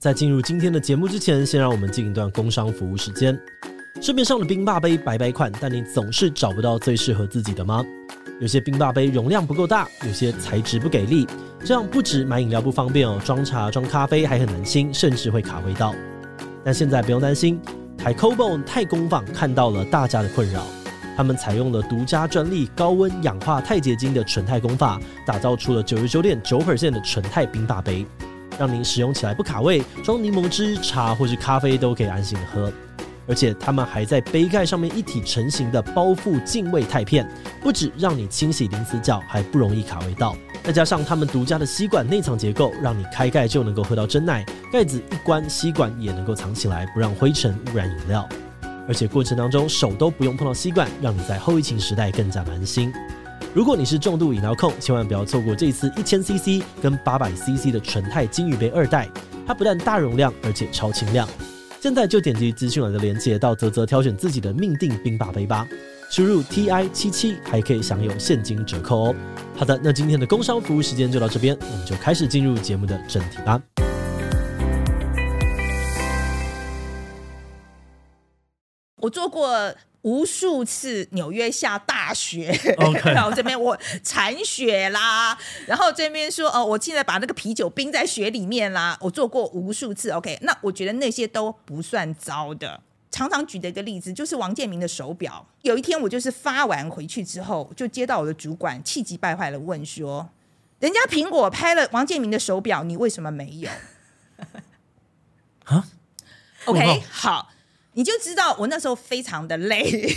[0.00, 3.36] 在进入今天的节目之前，先让我们进一段工商服务时间。
[4.00, 7.84] 市面上的冰霸杯百百款，但你总是找不到最适合自己的吗？
[8.40, 11.26] 有些冰霸杯容量不够大，有些材质不给力，
[11.64, 15.92] 这样不止买饮料不方便哦，装茶装咖啡还很难清，甚至会卡味道。
[16.62, 17.60] 但现在不用担心，
[17.96, 20.62] 台 COBONE 太工坊看到了大家的困扰，
[21.16, 28.06] 他们采用了独家专利高温氧化钛结晶的纯钛工法，打造出了九十九点九 percent 的纯钛冰霸杯。
[28.58, 32.72] 让您使用起来不卡胃，装柠檬汁、茶或是咖啡都可以安心的喝。
[33.28, 40.34] 而且他们还在杯盖上面一体成型的包覆净味钛片，不止让你清洗零死角，还不容易卡味道。
[40.64, 48.26] 再加上他们独家的吸管内藏结构，让你开盖就能够喝到真奶，盖子一关，吸管也能够藏起来，不让灰尘污染饮料。
[48.88, 52.90] 而且过程当中手都不用碰到吸管，让你在后疫情时代更加安心。
[53.58, 59.08] 如果你是重度饮料控，千万不要错过这一次一千 CC 跟八百 CC 的纯钛金鱼杯二代，
[59.44, 61.28] 它不但大容量，而且超轻量。
[61.80, 65.66] 现在就点击资讯栏的链接到泽泽挑选自己的命定冰霸杯吧，
[66.08, 69.14] 输入 TI 七七还可以享有现金折扣哦。
[69.56, 73.60] 好的，那今天的工商服务时间就到这边，我们就开始进入节目的正题吧。
[79.02, 79.74] 我做过。
[80.02, 83.10] 无数次纽约下大雪，Okay.
[83.12, 90.10] 然后这边我铲雪啦，然后这边说哦，我现在把那个啤酒冰在雪里面啦，我做过无数次。
[90.10, 92.80] OK，那我觉得那些都不算糟的。
[93.10, 100.28] 常常举的一个例子就是王建民的手表，有一天我就是发完回去之后，就接到我的主管气急败坏的问说
[100.78, 103.68] ：“人家苹果拍了王建民的手表，你为什么没有？”
[105.64, 105.88] 啊
[106.66, 107.50] ？OK，好。
[107.98, 110.08] 你就知道我那时候非常的累，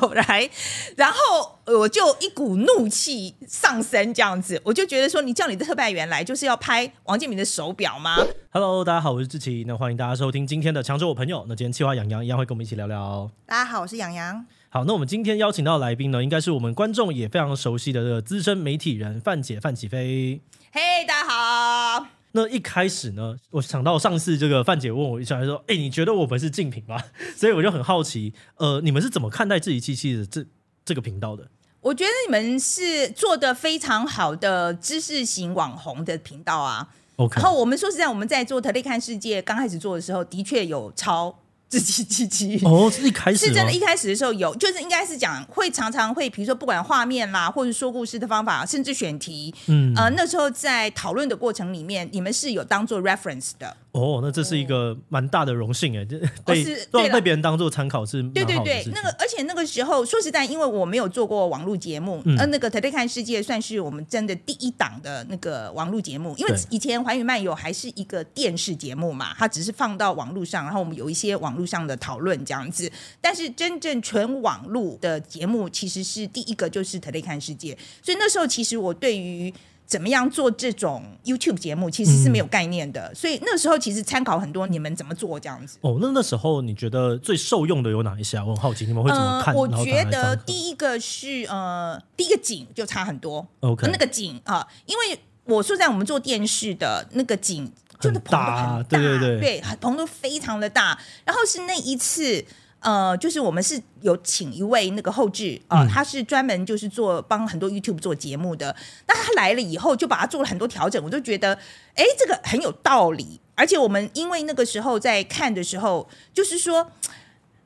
[0.00, 0.48] 后来，
[0.96, 8.16] 然后我就一股怒气上升，这样子，我就觉得说，你叫你的特派员来，就是要拍王建民的手表吗
[8.48, 11.44] ？Hello，大家好，我是志奇，那欢迎大家收听今天的抢走我朋友。
[11.50, 13.30] 那今天企划洋洋一样会跟我们一起聊聊。
[13.44, 14.46] 大家好，我是洋洋。
[14.70, 20.40] 好，那我们今天邀请到的来宾呢，应该是我们观众也非常熟悉的这个资深媒体人范姐范启飞。
[20.72, 22.17] 嘿，hey, 大家好。
[22.32, 27.02] 那一开始呢，我想到上次这个范姐问我一下，说：“哎、欸，你觉得我们是竞品吗？”
[27.36, 30.44] 所以我就很好奇，呃，你们是怎么看待自己七七的这
[30.84, 31.48] 这个频道的？
[31.80, 36.88] 我觉得你们是做的非常好的知识型网红的频道啊。
[37.16, 41.38] OK，然后我们说实在，我们在做 Today 看世界刚开始做的时候，的确有超。
[41.68, 53.76] 志祺七七哦，是一开始是真的，一开始的时候有，就是应该是讲会常常会，比如说不管画面啦，或者说故事的方法，甚至选题，嗯，呃，那时候在讨论的过程里面，你们是有当做 reference 的。
[53.98, 79.52] 哦，那这是一个蛮大的荣幸哎，就被被别人当做参考是对对对，那个而且那个时候说实在，因为我没有做过网络节目，呃，那个 Today 看世界算是我们真的第一档的那个网络节目，因为以前寰宇漫游还是一个电视节目嘛，它只是放到网络上，然后我们有一些网络上的讨论这样子，但是真正全网络的节目其实是第一个就是 Today 看世界，所以那时候其实我对于。
[79.88, 85.78] 怎么样做这种 YouTube 节目，其实是没有概念的，嗯、所以那时候其实参考很多你们怎么做这样子。
[85.80, 88.44] 哦，那那时候你觉得最受用的有哪一些啊？
[88.44, 89.54] 我很好奇你们会怎么看？
[89.54, 93.48] 呃、我觉得第一个是呃，第一个景就差很多。
[93.60, 100.98] OK，那个景啊、呃，因为我说在我们做电视的那个景，就是棚都很大，对对对，对，棚都非常的大。
[101.24, 102.44] 然后是那一次。
[102.80, 108.74] 呃，就是我们是有请一位那个后置啊，呃嗯、他是专门就是做帮很多 YouTube 做节目的。
[109.08, 111.54] 那他来了以后，就把他做了很多调整，我就觉得，
[111.94, 113.40] 哎，这个很有道理。
[113.56, 116.88] 而且我们因为那个时候在看的时候，就是说，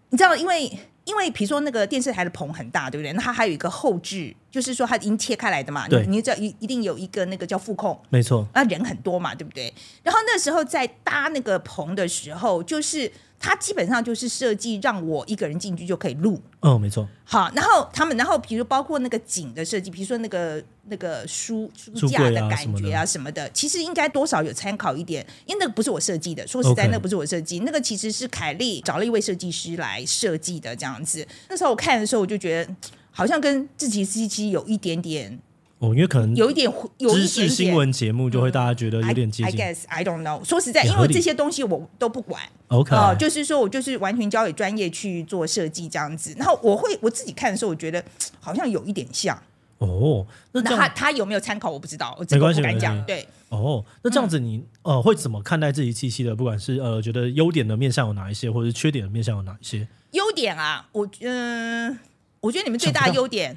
[0.09, 3.13] 你知道，因为因为比如说那个电视台的棚很大，对不对？
[3.13, 5.87] 那他还有一个后置，就是说他已经切开来的嘛。
[5.87, 8.49] 对，你知道一一定有一个那个叫副控，没错。
[8.55, 9.75] 那人很多嘛，对不对？
[10.03, 13.13] 然后那时候在搭那个棚的时候，就是。
[13.43, 17.07] 它基本上就是设计让我一个人进去就可以录，哦，没错。
[17.25, 26.47] 好，然后他们，然后比如包括那个景的设计，比如说那个那个书书架的感觉啊什么的，其实应该多少有参考一点，因为那个不是我设计的。
[26.47, 31.27] 说实在，那个不是我设计那个其实是凯丽找了一位设计师来设计的这样子。
[31.49, 32.73] 那时候我看的时候，我就觉得
[33.11, 35.37] 好像跟自己 C 七有一点点。
[35.83, 36.73] 哦，因为可能有一点
[37.11, 39.61] 知识新闻节目就会大家觉得有点接近。
[39.61, 40.45] I guess I don't know。
[40.45, 42.41] 说实在，因为这些东西我都不管。
[42.69, 46.33] OK，哦，就是说我就是完全交给专业去做设计这样子。
[46.39, 48.01] 然后我会我自己看的时候，我觉得
[48.39, 49.37] 好像有一点像。
[49.79, 53.05] 哦，那他他有没有参考我不知道，我这个不敢讲。
[53.05, 53.27] 对。
[53.49, 56.37] 哦，那这样子你呃会怎么看待自己气息的？
[56.37, 59.89] 不管是呃觉得优点的面向有哪一些，或者是缺点的面向有哪一些？
[60.13, 61.99] 优点啊，我嗯。
[62.43, 63.57] 我觉得你们 最大的优点，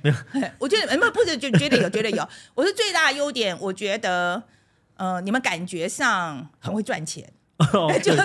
[0.57, 3.57] 我觉得没有不是就觉得有觉得有，我是最大的优点。
[3.59, 4.41] 我觉得
[4.95, 7.27] 呃，你们感觉上很会赚钱
[7.73, 8.21] 哦，就是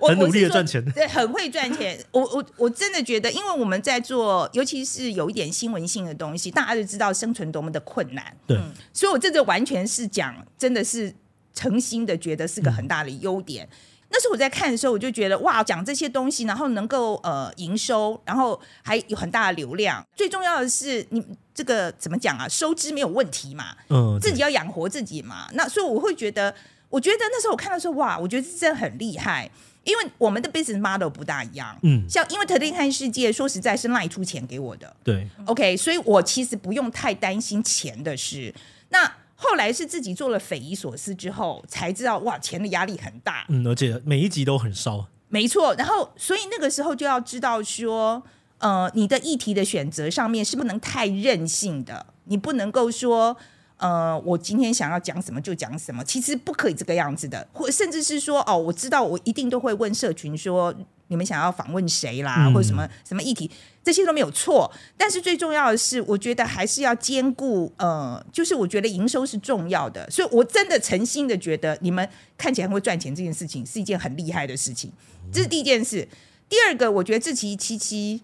[0.00, 2.02] 很努力的赚钱，对，很会赚钱。
[2.12, 8.34] 我我我真的觉得，因为我们在做，尤其是有一点新闻性的东西，大家就知道生存多么的困难。
[8.46, 11.12] 对，嗯、所以我这个完全是讲，真的是
[11.52, 13.66] 诚心的，觉得是个很大的优点。
[13.66, 13.76] 嗯、
[14.12, 22.46] 那时候我在看的时候，我就觉得哇，讲这些东西，然后能够呃营收，然后还有很大的流量，最重要的是你这个怎么讲啊？
[22.48, 25.48] 收支没有问题嘛，嗯，自己要养活自己嘛。
[25.54, 26.54] 那所以我会觉得。
[26.92, 29.50] 我觉得那时候我看到说哇，我觉得这真的很厉害，
[29.82, 31.74] 因为我们的 business model 不大一样。
[31.80, 34.94] 嗯，像因为特定看世界，说实在是赖出钱给我的。
[35.02, 38.54] 对，OK，所以我其实不用太担心钱的事。
[38.90, 39.10] 那
[39.42, 43.44] 后来是自己做了匪夷所思之后，才知道哇，钱的压力很大。
[43.48, 45.06] 嗯，而且每一集都很烧。
[45.28, 48.22] 没错，然后所以那个时候就要知道说，
[48.58, 53.36] 呃，你的议题的选择上面是不能太任性的，你不能够说。
[53.78, 60.72] 呃，我今天想要讲什么就讲什么，其实不可以这个样子的，或甚至是说，哦，我知道我一定都会问社群说，
[61.12, 63.50] 你们想要访问谁啦，嗯、或者什么什么议题，
[63.84, 64.72] 这些都没有错。
[64.96, 74.90] 但是最重要的是，我觉得还是要兼顾，呃，就是我觉得营收是重要的，所以我真的诚心的觉得，你们看起来会赚钱这件事情是一件很厉害的事情，
[75.30, 76.08] 这是第一件事。
[76.48, 78.22] 第二个，我觉得志祺七七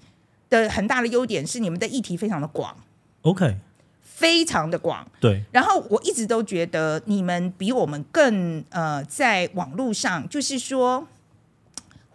[0.48, 2.74] 的很大的优点是你们的议题非常的广。
[3.20, 3.58] OK。
[4.02, 5.44] 非常的广，对。
[5.52, 11.06] 然后我一直都觉得你们比我们更呃，在网络上，就是说，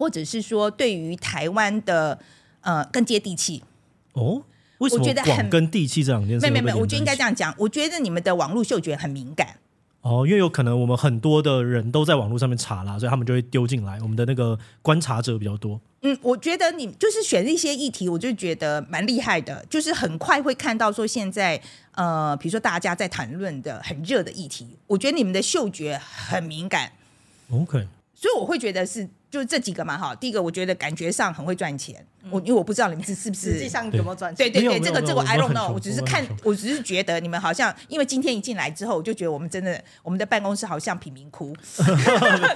[0.03, 2.19] 或者是说，对于台湾的
[2.59, 3.63] 呃更接地气。
[4.11, 4.43] 哦，
[4.79, 5.01] 为什么？
[5.01, 6.45] 我觉得很跟地气这两件事。
[6.45, 7.55] 没没没，我觉得应该这样讲。
[7.57, 9.55] 我觉得你们的网络嗅觉很敏感。
[10.01, 13.97] 哦，因为有可能我们很多的人都在网络上面查啦，所以他们就会丢进来。
[14.01, 15.79] 我们的那个观察者比较多。
[16.01, 21.57] 嗯，我觉得你就是选一些议题，我就觉得蛮厉害的，就是很快会看到说现在
[21.91, 26.91] 呃，比如说大家在谈论的很热的议题，我觉得你们的嗅觉很敏感。
[27.51, 29.07] OK，所以我会觉得是。
[29.33, 41.51] 就是这几个嘛，哈，第一个我觉得感觉上很会赚钱，我因为我不知道你们是是不是实际上有没有赚钱，对对对，这个这个 I don't know，我只是看，我只是觉得你们好像，因为今天一进来之后，我就觉得我们真的，我们的办公室好像贫民窟，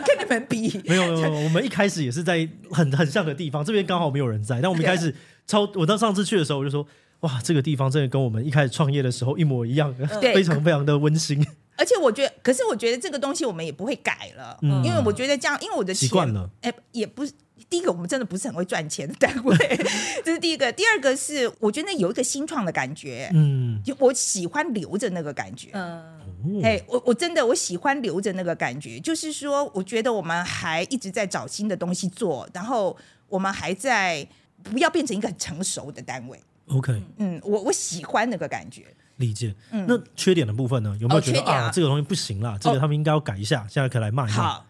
[0.06, 5.16] 跟你们比， 没有没有，我们一开始也是在很很像的地方，这边刚好没有人在，但我们一开始
[5.48, 6.86] 超，我到上次去的时候我就说，
[7.22, 9.92] 哇，这个地方真的跟我们一开始创业的时候一模一样，
[10.22, 11.44] 非常非常的温馨。
[11.78, 17.32] 而且我觉得，可是我觉得这个东西我们也不会改了，嗯、因为我觉得这样，因为我的习惯了，哎，也不是
[17.70, 19.56] 第一个，我们真的不是很会赚钱的单位，
[20.26, 20.72] 这是第一个。
[20.72, 32.96] 第二个是，我觉得有一个新创的感觉，嗯，就我喜欢留着那个感觉，嗯，哎，我我真的我喜欢留着那个感觉，就是说，我觉得我们还一直在找新的东西做，然后
[33.28, 34.28] 我们还在
[34.64, 36.40] 不要变成一个很成熟的单位
[36.70, 38.86] ，OK，嗯，我我喜欢那个感觉。
[39.18, 40.98] 理解，嗯、那缺点的部分呢？
[41.00, 42.58] 有没有觉得、哦、啊，啊，这个东西不行啦？
[42.60, 44.42] 这个他们应该要改一下，哦、现在可以来骂一下。
[44.42, 44.66] 好，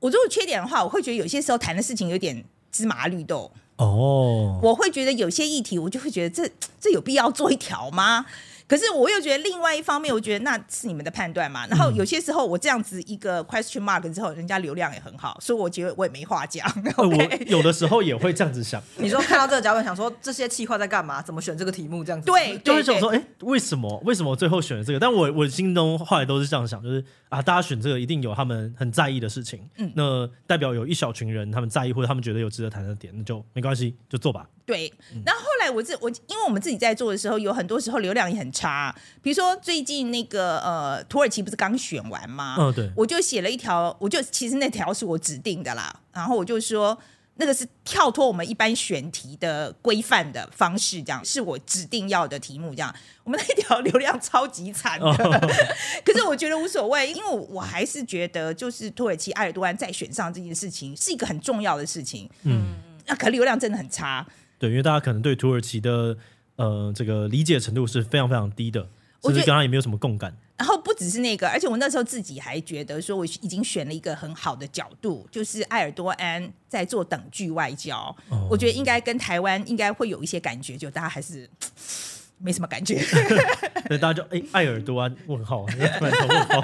[0.00, 4.58] 我如果缺点的话，我会觉得有些时候谈的事情有点芝麻绿豆哦。
[4.62, 6.50] 我会觉得有些议题，我就会觉得这
[6.80, 8.26] 这有必要做一条吗？
[8.66, 11.66] 可是我又觉得另外一方面，我觉得那是你们的判断嘛。
[11.66, 16.66] 然后有些时候我这样子一个 question mark 之后，人家流量也很好，所以我觉得我也没话讲。
[16.96, 17.38] Okay?
[17.38, 18.82] 我有的时候也会这样子想。
[18.96, 21.20] 你说看到这个脚本，想说这些企划在干嘛？
[21.20, 22.02] 怎么选这个题目？
[22.02, 24.00] 这样子对，就会想说，哎，为什么？
[24.04, 24.98] 为什么最后选了这个？
[24.98, 27.04] 但我我心中后来都是这样想，就是
[27.34, 29.68] 啊，大家选这个一定有他们很在意的事情。
[29.76, 34.48] 嗯，那代表有一小群人他们在意，或者他们觉得有值得谈的点，那就没关系，就做吧。
[34.64, 34.90] 对。
[35.26, 39.34] 然后后来我这我因为我们自己在做的时候，有很多时候流量也很差，比如。
[39.34, 42.54] 说最近那个呃，土耳其不是刚选完吗？
[42.56, 45.92] 嗯，对，我就写了一条，我就其实那条是我指定的啦。
[46.12, 46.96] 然后我就说，
[47.36, 52.70] 那个是跳脱我们一般选题的规范的方式，这样是我指定要的题目。
[52.70, 55.40] 这样，我们那条流量超级惨的，哦、
[56.04, 62.30] 可是我觉得无所谓，因为我还是觉得，就是土耳其埃尔多安再选上这件事情是一个很重要的事情。
[62.44, 62.76] 嗯，
[63.06, 64.24] 那可流量真的很差。
[64.58, 66.16] 对，因为大家可能对土耳其的
[66.56, 68.88] 呃这个理解程度是非常非常低的。
[69.22, 70.36] 我觉得刚刚也没有什么共感。
[70.56, 78.14] 然后不只是那个，而且我那时候自己还觉得说，我已经选了一个很好的角度，就是埃尔多安在做等距外交。
[78.28, 81.50] 哦、我觉得应该跟台湾应该会有一些感觉，就大家还是
[82.38, 83.00] 没什么感觉。
[83.88, 85.66] 所以大家就哎，埃尔多安问号，
[86.00, 86.12] 问
[86.48, 86.60] 号，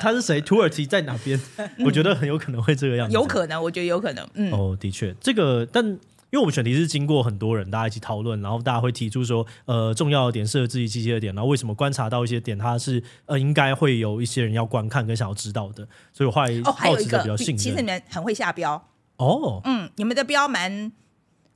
[0.00, 0.40] 他是谁？
[0.40, 1.38] 土耳其在哪边？
[1.84, 3.12] 我觉得很有可能会这个样子。
[3.12, 4.26] 有可能，我觉得有可能。
[4.34, 5.98] 嗯，哦，的确，这个但。
[6.30, 17.56] 因为我们选题是经过很多人大家一起讨论，然后大家会提出说，呃，重要的点是自己机器的点，然后为什么观察到一些点，它是呃应该会有一些人要观看跟想要知道的，所以我后来好奇的比较信任。
[17.56, 18.74] 其实你们很会下标
[19.16, 20.92] 哦，嗯，你们的标蛮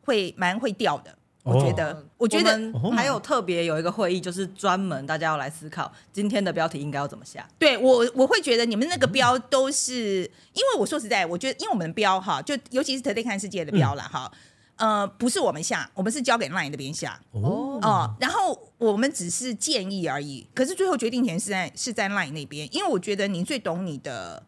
[0.04, 7.44] 会蛮会掉的我觉得，哦、我觉得我还有特别有一个会议，就是专门大家要来思考今天的标题应该要怎么下。
[7.58, 10.20] 对我，我会觉得你们那个标都是，
[10.52, 14.38] 因为我说实在，我觉得因为我们的标哈，就尤其是 Today 看世界的标了哈，嗯、
[14.82, 24.42] 呃，不是我们下，我们是交给 Line 那边下哦、呃，然后我们只是建议而已，可是最后决定权是在是在 Line 那边，因为我觉得你最懂你的。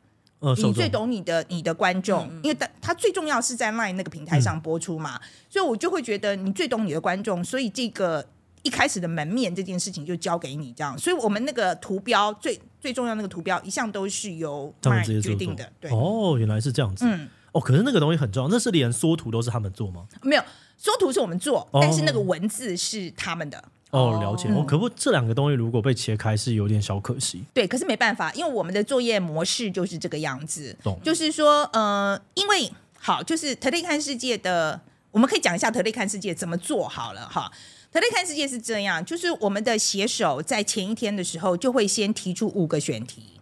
[0.58, 8.22] 你最懂你的你的观众，因为他他最重要是在 Line 那个平台上播出嘛，所以我就会觉得你最懂你的观众，所以这个
[8.62, 15.66] 一开始的门面这件事情就交给你这样，所以我们那个图标最最重要那个图标一向都是由 Line 决定的。
[15.80, 17.06] 对，哦，原来是这样子。
[17.08, 20.04] 嗯，哦，可是那个东西很重要，那是连缩图都是他们做吗？
[20.22, 20.42] 没有，
[20.76, 23.64] 缩图是我们做，但是那个文字是他们的。
[23.90, 24.48] 哦，了解。
[24.48, 27.44] 哦，可不，这两个东西如果被切开是有点小可惜。
[27.54, 30.76] 对，可是没办法，因为我们的作业模式就是这个样子。
[30.82, 30.98] 懂。
[31.04, 32.68] 就是说，呃，因为
[32.98, 34.80] 好，就是 Today 看世界的，
[35.12, 37.52] 我们可以讲一下 Today 看世界怎么做好了哈。
[37.92, 43.33] Today 看世界是这样，就是我们的写手在前一天的时候就会先提出五个选题，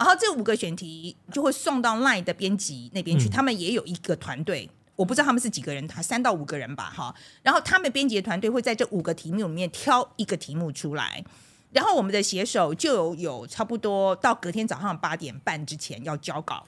[0.00, 4.70] 然后这五个选题就会送到 Line 的编辑那边去，嗯、他们也有一个团队。
[4.96, 7.14] 我不知道他们是几个人，他三到五个人吧，哈。
[7.42, 11.22] 然后他们编辑的团队会在这五个题目里面挑一个题目出来，
[11.70, 16.64] 然后我们的写手就有，有差不多到隔天早上八点半之前要交稿。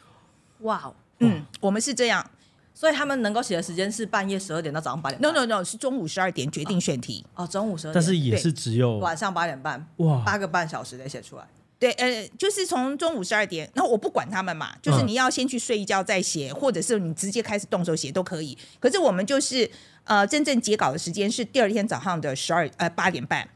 [0.60, 2.30] 哇哦，嗯，我们是这样，
[2.74, 5.18] 所以他们能够写的时间是半夜十二点到早上八点。
[5.22, 7.24] No No No，是中午十二点决定选题。
[7.34, 11.46] 哦，哦，中午十二点，但是也是只有晚上八点半，哇，八个半小时得写出来。
[11.82, 18.56] 对，呃，就是从中午十二点，然后我不管他们嘛，就是你要先去睡一觉再写，嗯、或者是你直接开始动手写都可以。
[18.78, 19.68] 可是我们就是，
[20.04, 23.48] 呃，真正截稿的时间是第二天早上的十二呃八点半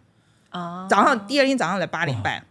[0.48, 2.44] 啊，早上第二天早上的八点半。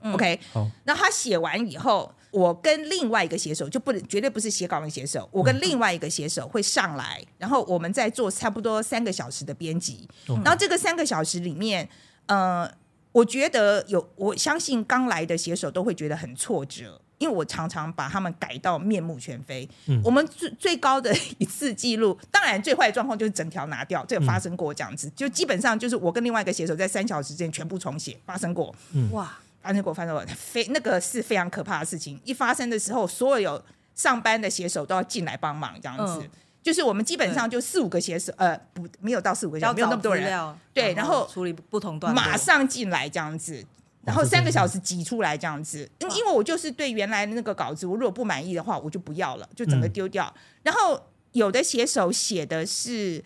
[0.00, 0.40] 哦、OK，
[0.82, 11.88] 那他写完以后，我跟另外一个写手就不能绝对不是写稿的写手，我跟另外一个写手会上来，然后我们再做差不多三个小时的编辑，嗯、然后这个三个小时里面，
[12.26, 12.68] 呃。
[13.12, 19.68] 我觉得有，我相信刚来的写手都会觉得很挫折，因为我常常把他们改到面目全非。
[19.86, 28.72] 嗯，我们最最高的一次记录，当然最坏的状况就是整条拿掉，这个发生过这样子，嗯、就基本上就是我跟另外一个写手在三小时之间全部重写，发生过。
[28.92, 32.20] 嗯，哇，发生过，发生过，非那个是非常可怕的事情。
[32.24, 33.64] 一发生的时候，所有有
[33.96, 36.30] 上班的写手都要进来帮忙，这样子。
[36.60, 40.54] 嗯就是我们基本上就四五个写手，呃，不，没有到四五个没有那么多人。
[40.74, 43.64] 对，然后处理不同段落，马上进来这样子，
[44.04, 45.90] 然后三个小时挤出来这样子。
[46.00, 50.32] 因因为我就是对原来的那个稿子，我如果不满意的话，我就不要了，就整个丢掉。
[50.62, 51.02] 然后
[51.32, 53.24] 有的写手写的是，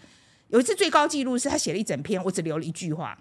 [0.49, 3.19] 有一次最高纪录是他写了一整篇，我只留了一句话。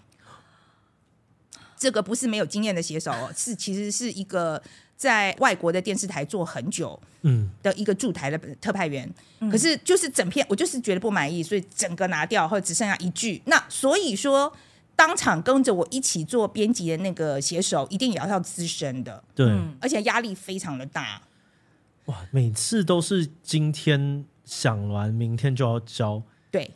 [1.76, 4.62] 这个不是没有经验的写手，是其实是一个。
[5.04, 9.06] 在外国的电视台做很久，嗯，的一个驻台的特派员，
[9.40, 13.42] 嗯、可是就是整篇我就是觉得不满意，所以整个拿掉，或者只剩下一句。
[13.44, 14.50] 那所以说，
[14.96, 19.46] 当场跟着我一起做编辑的那个写手，一定也要要资深的，对，
[19.78, 21.20] 而且压力非常的大。
[22.06, 26.70] 哇，每次都是今天想完，明天就要交，对。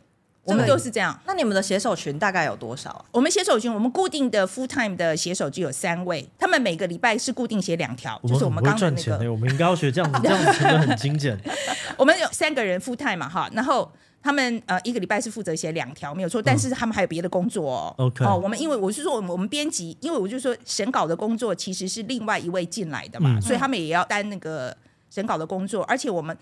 [0.49, 1.17] 我们就是这样。
[1.25, 3.05] 那你们的写手群大概有多少啊？
[3.11, 9.31] 我们写手群，我们固定的 full time 的写手就有三位，他们每个礼拜是固定写两条，就是我们刚刚那个。
[9.31, 11.37] 我们应该要学这样子，这样子真的很精简。
[11.97, 13.89] 我们有三个人 full time 嘛，哈，然后
[14.21, 17.95] 他们呃一个礼拜是负责写两条，没有错，但是他们还有别的工作哦。
[17.97, 24.75] OK，哦，我们因为我是说我们我们编辑，因为我就说审稿的工作其实是另外一位进来的嘛，嗯、所以他们也要担那个
[25.09, 26.35] 审稿的工作，而且我们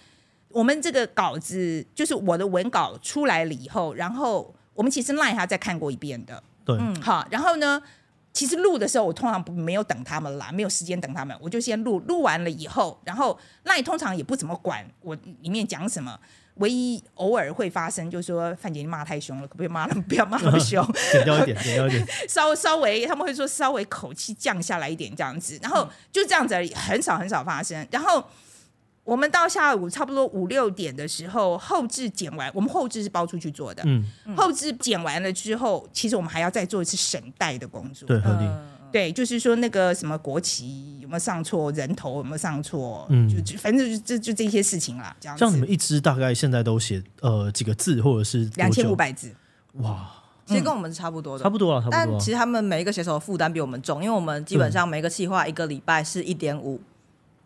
[0.58, 4.54] 我们这个稿子就是我的文稿出来了以后，然后。
[4.78, 7.82] 我们其实 Line 还再看过一遍的，对，嗯，好，然后呢，
[8.32, 13.36] 其实录的时候我通常不没有等他们啦，没有时间等他们，我就先录，录完了以后，然后
[13.66, 16.16] Line 通常也不怎么管我里面讲什么，
[16.58, 28.24] 唯一偶尔会发生就是说范姐你骂太凶了，可不可以骂那么不要骂那么凶， 减掉一点， 减掉一点，稍稍微他们会说稍微口气降下来一点这样子，然后就这样子而已，很少很少发生，然后。
[29.08, 33.82] 我们到下午差不多五六点的时候，后置剪完，我们后置是包出去做的。
[33.86, 34.04] 嗯，
[34.36, 38.06] 后置剪完了之后，其实我们还要再做一次审带的工作。
[38.06, 38.46] 对，合理。
[38.92, 45.16] 对，就是说那个什么国旗有没有上错，人头有没有上错，嗯，就反正就就就这些事情啦。
[45.22, 45.38] 这样。
[45.38, 49.34] 像你们一支大概现在都写呃几个字，或者是两千五百字。
[49.76, 50.10] 哇，
[50.46, 51.92] 其实跟我们是差不多的，差不多了，差不多。
[51.92, 56.82] 但其实他们每一个写手的负担比我们重，因为我们基本上每个企划一个礼拜是一点五，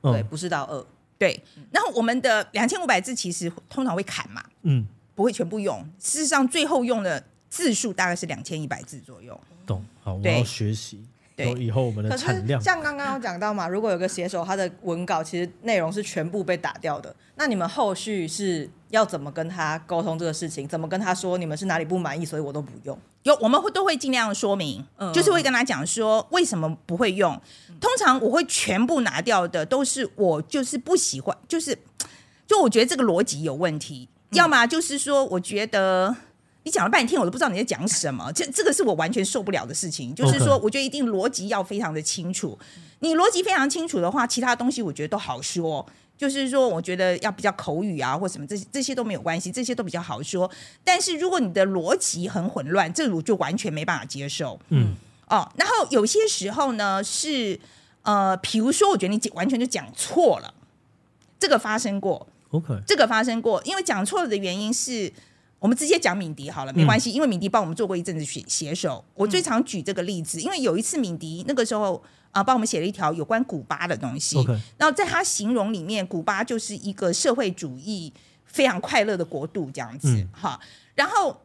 [0.01, 0.83] 对，不是到二。
[1.21, 5.77] 对，然后我们的两千五百字其实通常会砍嘛，嗯，不会全部用。
[5.99, 9.39] 事实上，最后用的字数大概是两千一百字左右。
[9.67, 11.05] 懂，好，我要学习。
[11.35, 12.59] 对，以后我们的产量。
[12.59, 22.97] 像刚刚有讲到嘛，如果有个写手他的文稿其实内容是全部被打掉的，那你们后续是要怎么跟他沟通这个事情，怎么跟他说你们是哪里不满意，所以我都不用。
[23.23, 27.39] 有，我们会都会尽量说明，嗯，就是会跟他讲说为什么不会用。
[27.79, 31.77] 通常我会全部拿掉的，都是我就是不喜欢，就是
[32.45, 36.15] 就我觉得这个逻辑有问题，嗯、要么就是说我觉得
[36.63, 40.13] 你讲了半天，我都不知道你在讲什么，这这个是我完全受不了的事情。
[40.13, 42.57] 就是说，我觉得一定逻辑要非常的清楚，
[42.99, 45.85] 你逻辑非常清楚的话，其他东西我觉得都好说。
[46.21, 50.47] 就是说，我觉得要比较口语啊，或什么这些这些都没有关系，这些都比较好说。
[50.83, 54.59] 但是如果你的逻辑很混乱，这我就完全没办法接受。
[54.69, 54.93] 嗯，
[55.29, 57.59] 哦，然后有些时候呢是
[58.03, 60.53] 呃，比如说，我觉得你完全就讲错了，
[61.39, 62.27] 这个发生过。
[62.51, 65.11] OK，这个发生过，因为讲错了的原因是
[65.57, 69.03] 我们直接讲敏迪好了，没关系，嗯、因为敏迪帮我们做过一阵子写写手。
[69.15, 72.03] 我最常举这个例子，因为有一次敏迪那个时候。
[72.31, 74.37] 啊，帮我们写了一条有关古巴的东西。
[74.77, 78.11] 然后在他形容里面，古巴就是一个社会主义
[78.45, 80.09] 非常快乐的国度，这样子。
[80.09, 80.59] 嗯、哈，
[80.95, 81.41] 然后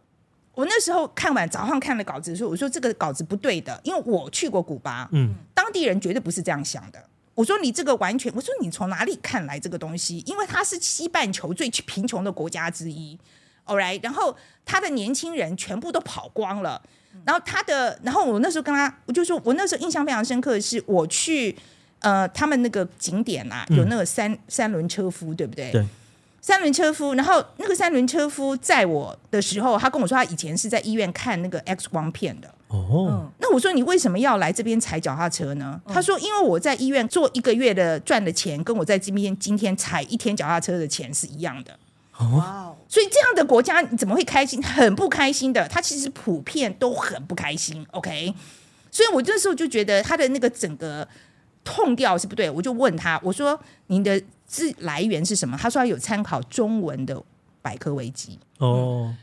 [0.54, 7.04] 我那时候看完早上看了稿子的时候，我说这个稿子不对的，因为我去过古巴，嗯，当地人绝对不是这样想的。
[7.34, 10.22] 我说你这个完全，我说你从哪里看来这个东西？
[10.26, 13.18] 因为它是西半球最贫穷的国家之一。
[13.66, 16.80] All right，然后他的年轻人全部都跑光了。
[17.24, 21.56] 然后他的，然后我那时候跟他，我就说，我那时候印象非常深刻的是，我去
[22.00, 25.70] 呃他们那个景点啊，有那个三、嗯、三轮车夫，对不对？
[25.72, 25.84] 对。
[26.40, 32.48] 三轮车夫，然后那个三轮车夫在我的时候，他跟我说，他以前是在医院看那个 X 光片的。
[32.68, 33.30] 哦、嗯。
[33.40, 35.80] 那我说你为什么要来这边踩脚踏车呢？
[35.84, 41.76] 嗯、他说因为我在医院做一个月的赚的钱，跟我在这边今天踩一天脚踏车的钱是一样的。
[42.18, 42.76] 哇哦！
[42.88, 44.62] 所以这样的国家你怎么会开心？
[44.62, 45.68] 很不开心的。
[45.68, 47.86] 他其实普遍都很不开心。
[47.92, 48.34] OK，
[48.90, 51.06] 所以我这时候就觉得他的那个整个
[51.62, 52.48] 痛调是不对。
[52.48, 53.58] 我就问他，我说
[53.88, 57.22] ：“您的字来源是什么？”他说：“他有参考中文的
[57.60, 59.14] 百科维基。”哦，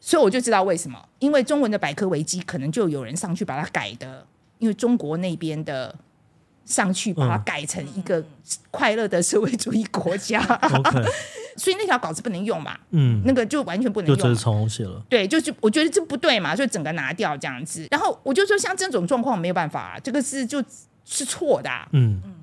[0.00, 4.26] 所以我就知道为什么，因为中文的百科维基可能就有人上去把它改的，
[4.58, 5.94] 因为中国那边的。
[6.66, 8.24] 上去把它改成一个
[8.70, 10.38] 快乐的社会主义国家，
[11.56, 12.78] 所以那条稿子不能用嘛？
[12.90, 15.02] 嗯，那个就完全不能用，就是重写了。
[15.08, 17.86] 对，就是我觉得这不对嘛，所以整个拿掉这样子。
[17.90, 20.62] 然后我就说，像这种状况没有办法，这个是就
[21.04, 21.88] 是错的、啊。
[21.92, 22.34] 嗯嗯，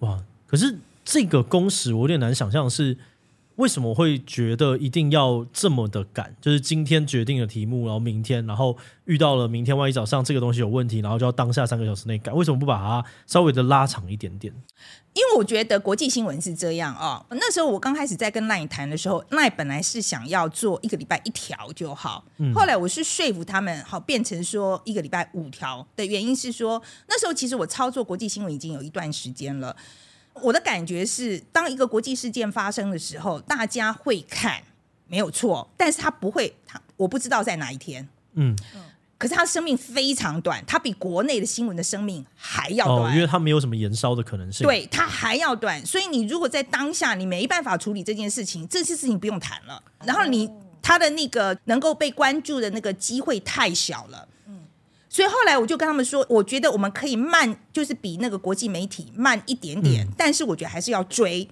[0.00, 2.96] 哇，可是这个工时我有点难想象是。
[3.56, 6.34] 为什么会觉得一定要这么的赶？
[6.40, 12.32] 就是今天决定的题目，然后明天，然后遇到了明天，万一早上这个东西有问题，然后就要当下三个小时内改。
[12.32, 14.52] 为什么不把它稍微的拉长一点点？
[15.12, 17.24] 因为我觉得国际新闻是这样哦。
[17.30, 29.76] 那时候我刚开始在跟 LINE 谈的时候，LINE 本来是想要做一个礼拜一条就好，嗯、后来我是说服他们，好变成说一个礼拜五条的原因是说，那时候其实我操作国际新闻已经有一段时间了。
[30.42, 34.62] 我的感觉是，当一个国际事件发生的时候，大家会看，
[35.06, 38.56] 没有错，但是他不会，他我不知道在哪一天，嗯，
[39.16, 50.50] 可是他的生命非常短，他比国内的新闻的生命还要短，哦，因为他没有什么延烧的可能性，对，他还要短，所以你如果在当下你没办法处理这件事情，这些事情不用谈了，然后你
[50.82, 54.28] 他的那个能够被关注的那个机会太小了。
[55.14, 61.46] 所以后来我就跟他们说，我觉得我们可以慢，就是比那个国际媒体慢一点点，嗯、但是我觉得还是要追。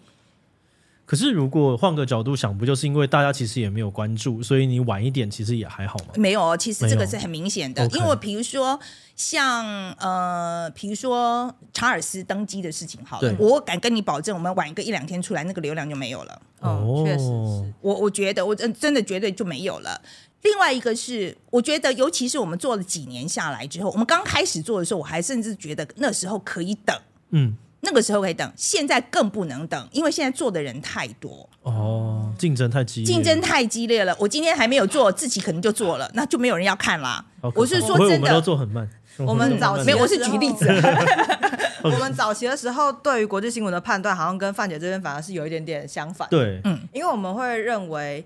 [1.07, 6.07] 可是如果换个角度想，不就是因为大家其实也没有关注，所以你晚一点其实也还好吗？
[6.17, 8.81] 没有，其实这个是很明显的，因为比如说
[9.15, 16.43] 像呃，比如说查尔斯登基的事情，好了，我敢跟你保证，我们晚一个一两天出来，那个流量就没有了。
[16.59, 20.03] 哦，确实是，我我觉得我真真的绝对就没有了。
[20.43, 26.97] 另外一个是，我觉得，尤其是我们做了几年下来之后，我们刚开始做的时候，我还甚至觉得那时候可以等，
[27.31, 34.17] 嗯，那个时候可以等，现在更不能等，因为现在做的人太多，哦，竞争太激烈，竞争太激烈了。
[34.19, 37.25] 我今天还没有做，自己可能就做了，那就没有人要看啦。
[37.55, 38.89] 我是说真的，我们都做很慢。
[39.19, 40.67] 我们早期没有，我是举例子。
[41.85, 46.27] 我们早期的时候，对于国际新闻的判断，好像跟范姐这边反而是有一点点相反。
[46.31, 48.25] 对，嗯，因为我们会认为。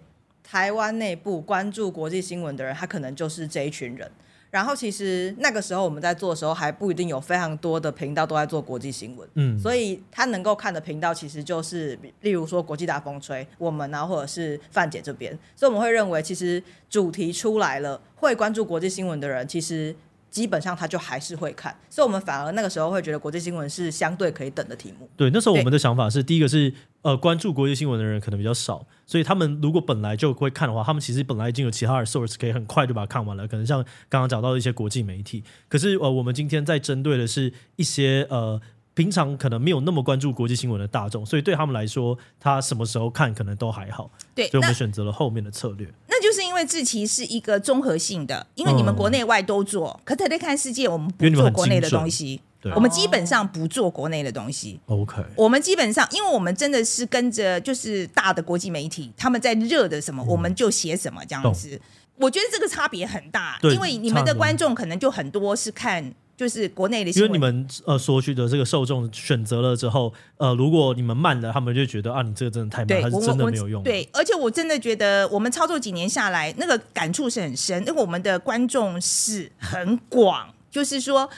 [0.48, 4.08] 台湾内部关注国际新闻的人，他可能就是这一群人。
[4.48, 9.28] 然后其实那个时候我们在做的时候，还不一定有非常多的频道都在做国际新闻。
[9.34, 15.36] 嗯，所以他能够看的频道其实就是，例如说国际大风吹，我们啊，或者是范姐这边。
[15.56, 19.94] 所以我们会认为，其实主题出来了，会关注国际新闻的人，其实。
[20.36, 25.08] 基本上他就还是会看，所以我们反而那个时候会觉得国际新闻是相对可以等的题目。
[25.16, 26.70] 对，那时候我们的想法是，第一个是
[27.00, 33.48] 呃关注国际新闻的人可能比较少，所以他们如果本来就会看的话，他们其实本来已经有其他的 source 可以很快就把它看完了。
[33.48, 38.60] 可能像刚刚讲到的一些国际媒体，可是呃我们今天在针对的是一些呃
[38.96, 44.10] 平常可能没有那么关注国际新闻的大众，所以对他们来说，他什么时候看可能都还好。
[44.34, 45.86] 对，所以我们选择了后面的策略。
[46.08, 52.40] 那，就是因为志奇是一个综合性的，因为你们国内外都做，嗯、可 Today 看世界，我们不做国内的东西。
[52.74, 54.80] 我们基本上不做国内的东西。
[54.86, 61.78] OK，我们基本上，因为我们真的是跟着就是大的国际媒体，他们在热的什么，我们就写什么这样子。
[62.16, 67.28] 我觉得这个差别很大，因为你们的观众可能就很多是看就是国内的新闻。
[67.28, 73.82] 因为你们呃所取的这个受众选择了之后，呃，如果你们慢了，他们就觉得啊，你这个真的太慢，还是真的没有用。
[73.82, 81.28] 对，而且我真的觉得我们操作几年下来，那个感触是很深，因为我们的观众是很广，就是说。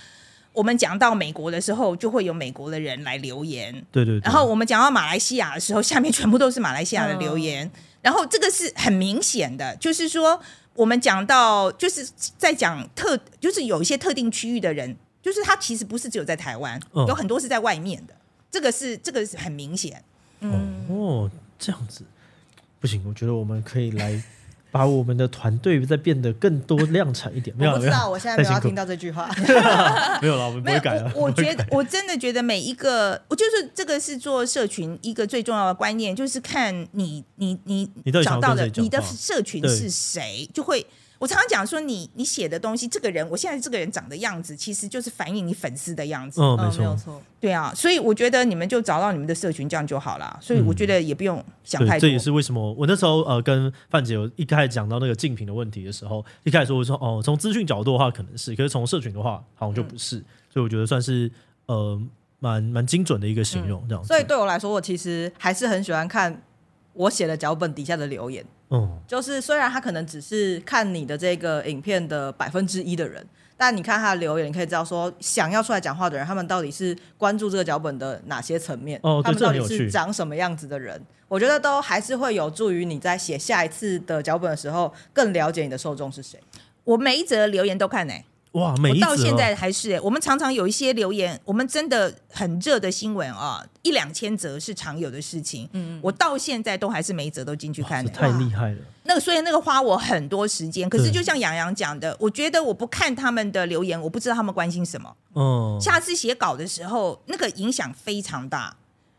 [0.54, 3.72] 我们讲到美国的时候，就会有美国的人来留言。
[3.92, 4.20] 对对，对。
[4.24, 7.64] 然后我们讲到马来西亚的时候，下面全部都是马来西亚的留言。
[7.64, 7.70] 嗯、
[8.02, 10.40] 然后这个是很明显的，就是说
[10.78, 18.14] 我们讲到就是在讲特，就是有一些特定区域的人，就是他其实不是只有在台湾，嗯、有很多是在外面的。
[18.48, 20.02] 这个是这个是很明显。
[20.38, 22.04] 嗯哦，这样子
[22.78, 24.22] 不行，我觉得我们可以来。
[24.70, 27.54] 把我们的团队再变得更多量产一点。
[27.57, 29.28] 没有，我不知道，我现在没有要听到这句话。
[30.22, 31.11] 没有了，我们不会改了。
[31.14, 37.90] 我觉得，我真的觉得每一个，我就是这个是做社群一个最重要的观念，就是看你你你
[38.24, 40.87] 找到的你的社群是谁，就会。
[41.18, 46.40] 我常常讲说你，你你写的东西，这个人，我现在这个人长的样子，其实就是反映你粉丝的样子。
[46.40, 47.22] 嗯，没错，没有错。
[47.40, 50.38] 对啊，所以我觉得你们就找到你们的社群，这样就好了。
[50.40, 52.00] 所以我觉得也不用想太多。
[52.00, 60.18] 这也是为什么我那时候呃跟范姐有一开始讲到那个竞品的问题的时候，一开始说我说哦，从资讯角度的话可能是，可是从社群的话好像就不是。
[60.18, 61.31] 嗯、所以我觉得算是
[61.66, 62.00] 呃
[62.38, 64.07] 蛮蛮精准的一个形容，这样、嗯。
[64.07, 66.42] 所以对我来说，我其实还是很喜欢看
[66.98, 68.44] 我写的脚本底下的留言。
[68.70, 73.24] 嗯，就是虽然他可能只是看你的这个影片的百分之一的人，
[73.56, 86.38] 但你看他的留言，你可以知道说想要出来讲话的人，他们到底是关注这个脚本的哪些层面，哦，他们到底是长什么样子的人，我觉得都还是会有助于你在写下一次的脚本的时候，更了解你的受众是谁。
[86.84, 88.24] 我每一则留言都看呢、欸。
[88.52, 95.68] 哇，每一、哦、到现在还是我们常常有一些留言，我们真的很热的新闻啊，一两千则是常有的事情。
[95.72, 98.78] 嗯，我到现在都还是每一则都进去看，太厉害了。
[99.04, 105.14] 那个所以那个花我很多时间，可是就像杨洋讲的，我觉得我不看他们的留言，我不知道他们关心什么。
[105.34, 108.74] 嗯，下次写稿的时候，那个影响非常大。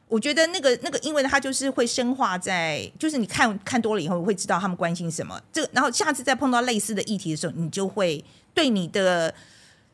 [0.08, 5.40] 我觉得那个那个，因为他就是会深化在，就是你看看多了以后，会知道他们关心什么。
[5.54, 8.24] 这个，然后下次再碰到类似的议题的时候，你就会。
[8.54, 9.34] 对你的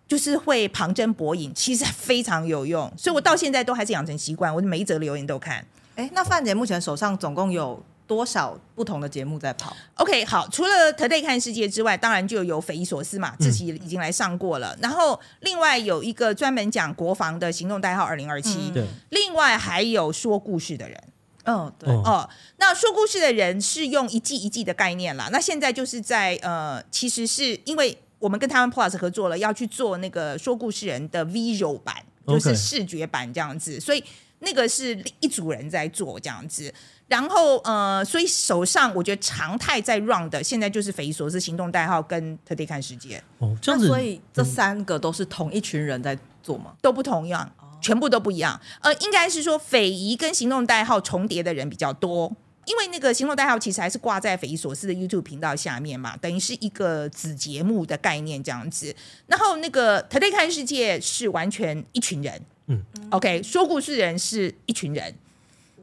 [0.07, 5.65] 就是会旁征博引，其实非常有用，所以我到现在都还是养成习惯，我每一则留言都看。
[5.95, 14.75] 哎，那范姐目前手上总共有多少不同的节目在跑？OK，好，除了 Today 看世界之外，当然就有匪夷所思嘛，自己已经来上过了。
[14.75, 18.85] 嗯、然后另外有一个专门讲国防的行动代号二零二七，对。
[19.09, 21.03] 另外还有说故事的人，
[21.45, 25.29] 嗯、哦，对，哦，那说故事的人是用一季一季的概念啦。
[25.31, 27.97] 那现在就是在呃，其实是因为。
[28.25, 34.03] 我们跟台湾 Plus 合作了，要去做那个说故事人的 visual 版，就是视觉版这样子.所以
[34.39, 36.73] 那个是一组人在做这样子。
[37.07, 43.21] 然后呃，所以手上我觉得常态在 run 的，现在就是匪夷所思行动代号跟 Today 看世界。
[43.37, 46.73] 哦，这样子，所以这三个都是同一群人在做吗？
[46.81, 47.47] 都不同样，
[47.79, 48.59] 全部都不一样。
[48.81, 52.35] 呃，应该是说匪夷跟行动代号重叠的人比较多。
[52.65, 58.95] 因为那个行动代号其实还是挂在匪夷所思的 YouTube 频道下面嘛，等于是一个子节目的概念这样子。
[59.27, 65.13] 然后那个 Today 看世界是完全一群人，嗯，OK，说故事人是一群人，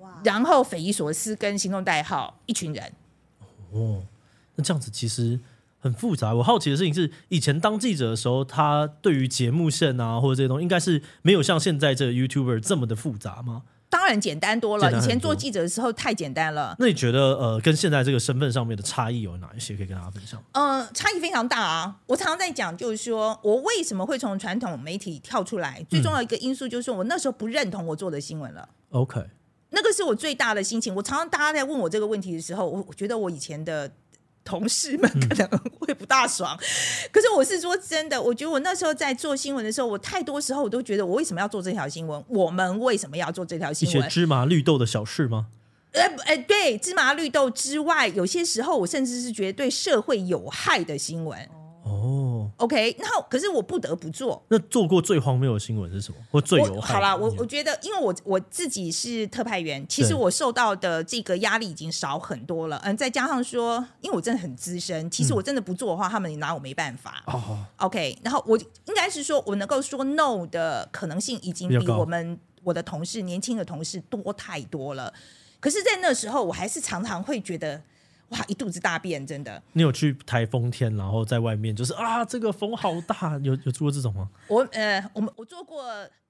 [0.00, 2.92] 哇，然后匪夷所思跟行动代号一群人。
[3.70, 4.02] 哦，
[4.56, 5.38] 那这样子其实
[5.78, 6.34] 很复杂。
[6.34, 13.62] 我好奇的事情是，以前当记者的时候，他对于节目线啊或者这些东西，应该是没有像现在这个 YouTuber 这么的复杂吗？
[13.92, 16.74] 当然简单多了，以前做记者的时候太简单了。
[16.78, 20.42] 那你觉得呃，跟现在这个身份上面的差异有哪一些可以跟大家分享？
[20.52, 21.96] 嗯、呃，差异非常大啊！
[22.06, 28.66] 我常常在讲，就是说我为什么会从传统媒体跳出来，最重要一个因素就是说我那时候不认同我做的新闻了。
[28.92, 29.20] OK，
[29.68, 30.94] 那个是我最大的心情。
[30.94, 33.92] 我常常大家在问我这个问题的时候，我我觉得我以前的。
[34.44, 36.64] 同事们可能会不大爽，嗯、
[37.12, 42.24] 可是我是说真的，我觉得我那时候在做新闻的时候，我太多时候我都觉得我为什么要做这条新闻？
[42.28, 43.98] 我们为什么要做这条新闻？
[43.98, 45.46] 一些芝麻绿豆的小事吗？
[45.92, 51.38] 呃，哎，对，芝麻绿豆之外，有些时候我甚至是觉得对社会有害的新闻。
[51.38, 51.61] 哦，
[52.56, 54.42] OK，然后可是我不得不做。
[54.48, 56.16] 那做过最荒谬的新闻是什么？
[56.30, 56.94] 或最有害？
[56.94, 62.80] 好啦，我我觉得，因为我我自己是特派员，其实我受到的这个压力已经少很多了。
[62.84, 67.22] 嗯，再加上说，因为我真的很资深，其实我真的不做的话，嗯、他们也拿我没办法。
[67.26, 75.12] 哦，OK，然后我应该是说我能够说 no 的可能性已经比我们我的同事年轻的同事多太多了。
[75.58, 77.82] 可是，在那时候，我还是常常会觉得。
[78.32, 79.62] 哇，一肚子大便，真的。
[79.72, 84.28] 你有去台风天，然后在外面就是啊，这个风好大，有有做过这种吗？
[84.48, 85.84] 我呃，我们我做过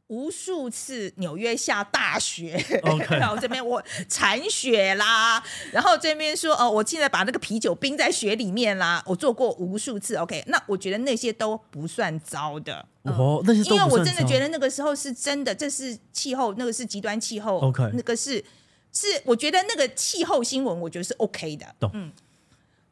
[0.08, 18.44] 无数次纽约下大雪，OK， 然后这边我铲雪啦，然后这边说哦，我现在把那个啤酒冰在雪里面啦，我做过无数次，OK，那我觉得那些都不算糟的哦，那些因为我真的觉得那个时候是真的，这是气候，那个是极端气候，OK，那个是。
[18.92, 21.74] 是，我觉得那个气候新闻，我觉得是 OK 的。
[21.80, 22.12] 懂嗯，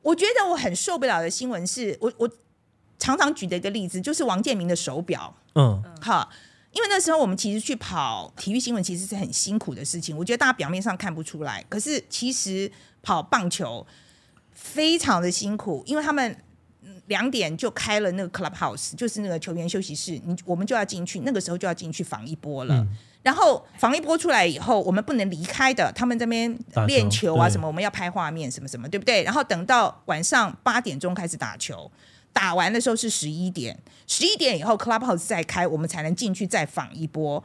[0.01, 2.29] 我觉得我很受不了的新闻是，我我
[2.99, 5.37] 常常举的一个例子，就是王建民的手表。
[5.55, 6.31] 嗯，好，
[6.73, 10.17] 因为那时候我们其实去跑体育新闻，其实是很辛苦的事情。
[10.17, 13.87] 我觉得大家表面上看不出来，可是其实跑棒球
[14.53, 16.35] 非常的辛苦，因为他们
[17.09, 22.75] 两点就开了那个 clubhouse，就是那个球员休息室，你我们就要进去，那个时候就要进去防一波了。
[22.77, 25.93] 嗯然后防一波出来以后，我们不能离开的。
[25.93, 29.23] 他们这边练球啊什么，我们要拍画面什么什么，对不对？
[29.23, 31.91] 然后等到晚上八点钟开始打球，
[32.33, 37.45] 打完的时候是十一点，十一点以后 Clubhouse 再开，我们才能进去再访一波。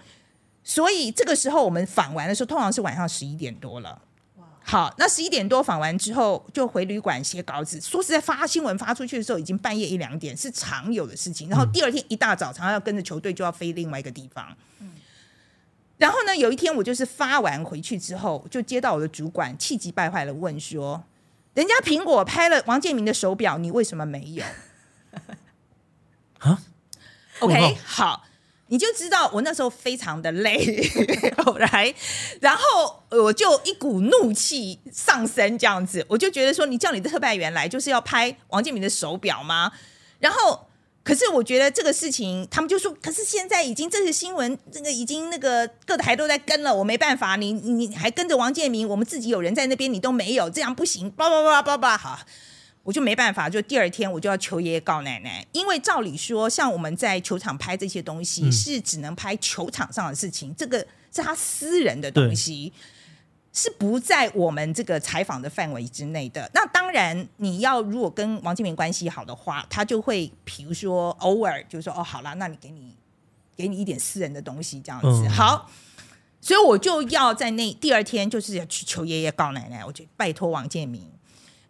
[0.64, 4.02] 所以这个时候我们访完的时候，通常是晚上十一点多了。
[4.64, 7.80] 好，那十一点多访完之后，就回旅馆写稿子。
[7.80, 11.48] 说实在，发新闻发出去的时候，已经半夜一两点，是常有的事情。
[11.50, 14.48] 然后第二天一大早，常常要跟着球队就要飞另外一个地方。
[15.98, 21.02] 然后呢，有一天我就是发完回去之后，就接到我的主管气急败坏的问说
[21.56, 24.44] ：“人家苹果拍了王健民的手表，你为什么没有？”
[26.40, 26.62] 啊
[27.40, 28.26] ？OK，好，
[28.68, 30.90] 你就知道我那时候非常的累，
[31.72, 31.96] 来，
[32.42, 39.72] 然后我就一股怒气上升，这样子，我就觉得说，你叫你的特派员来，就是要拍王健民的手表吗？
[40.20, 40.68] 然后。
[41.06, 52.20] 可是我觉得这个事情，他们就说，可是现在已经这些新闻，这个已经那个各台都在跟了，我没办法，你你还跟着王建民，我们自己有人在那边，你都没有，这样不行，叭叭叭叭叭，好，
[52.82, 60.80] 我就没办法，就第二天我就要求爷爷告奶奶，因为照理说，像我们在球场拍这些东西，是只能拍球场上的事情，嗯、这个
[61.16, 62.74] 是他私人的东西。
[63.58, 66.52] 是不在我们这个采访的范围之内的。
[66.54, 72.94] 那当然，你要如果跟王建民关系好的话，他就会，比如说偶尔就说：“哦，好啦，那你给你
[73.56, 75.72] 给你一点私人的东西，这样子。”好，
[76.42, 81.10] 所以我就要在那第二天，就是要去求爷爷告奶奶，我就拜托王建民。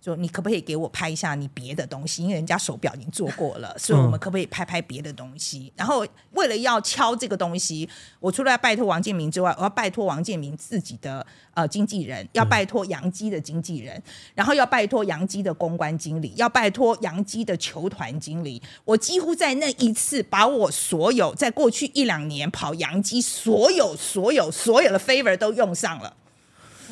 [0.06, 2.22] 说你可不可以给我拍一下你别的东西？
[2.22, 5.74] 因为人家手表已经做过了，所以我们可不可以拍拍别的东西？
[5.76, 7.89] 然后为了要敲这个东西，
[8.20, 14.00] 我除了要拜托王建民之外，我要拜托王建民自己的呃经纪人，要拜托杨基的经纪人，
[14.36, 18.62] 然后要拜托杨基的公关经理，要拜托杨基的球团经理。
[18.84, 26.15] 我几乎在那一次把我所有在过去一两年跑杨基所有所有所有的 favor 都用上了。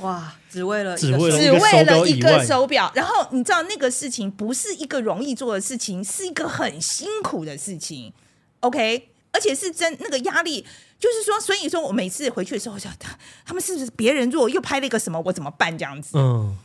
[0.01, 0.33] 哇！
[0.49, 8.13] 只为了只为了只为了一个手表，然后你知道那个事情不是一个容易做的事情，是一个很辛苦的事情。
[8.59, 10.65] OK，而且是真那个压力，
[10.99, 16.17] 就是说，所以说我每次回去的时候，我想他他们是不是别人如果又拍了一个什么，我怎么办这样子？
[16.17, 16.57] 嗯，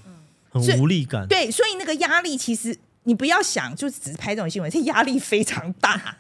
[0.51, 1.27] 很无力感。
[1.27, 6.17] 对，所以那个压力其实你不要想，就只是拍这种新闻，这压力非常大。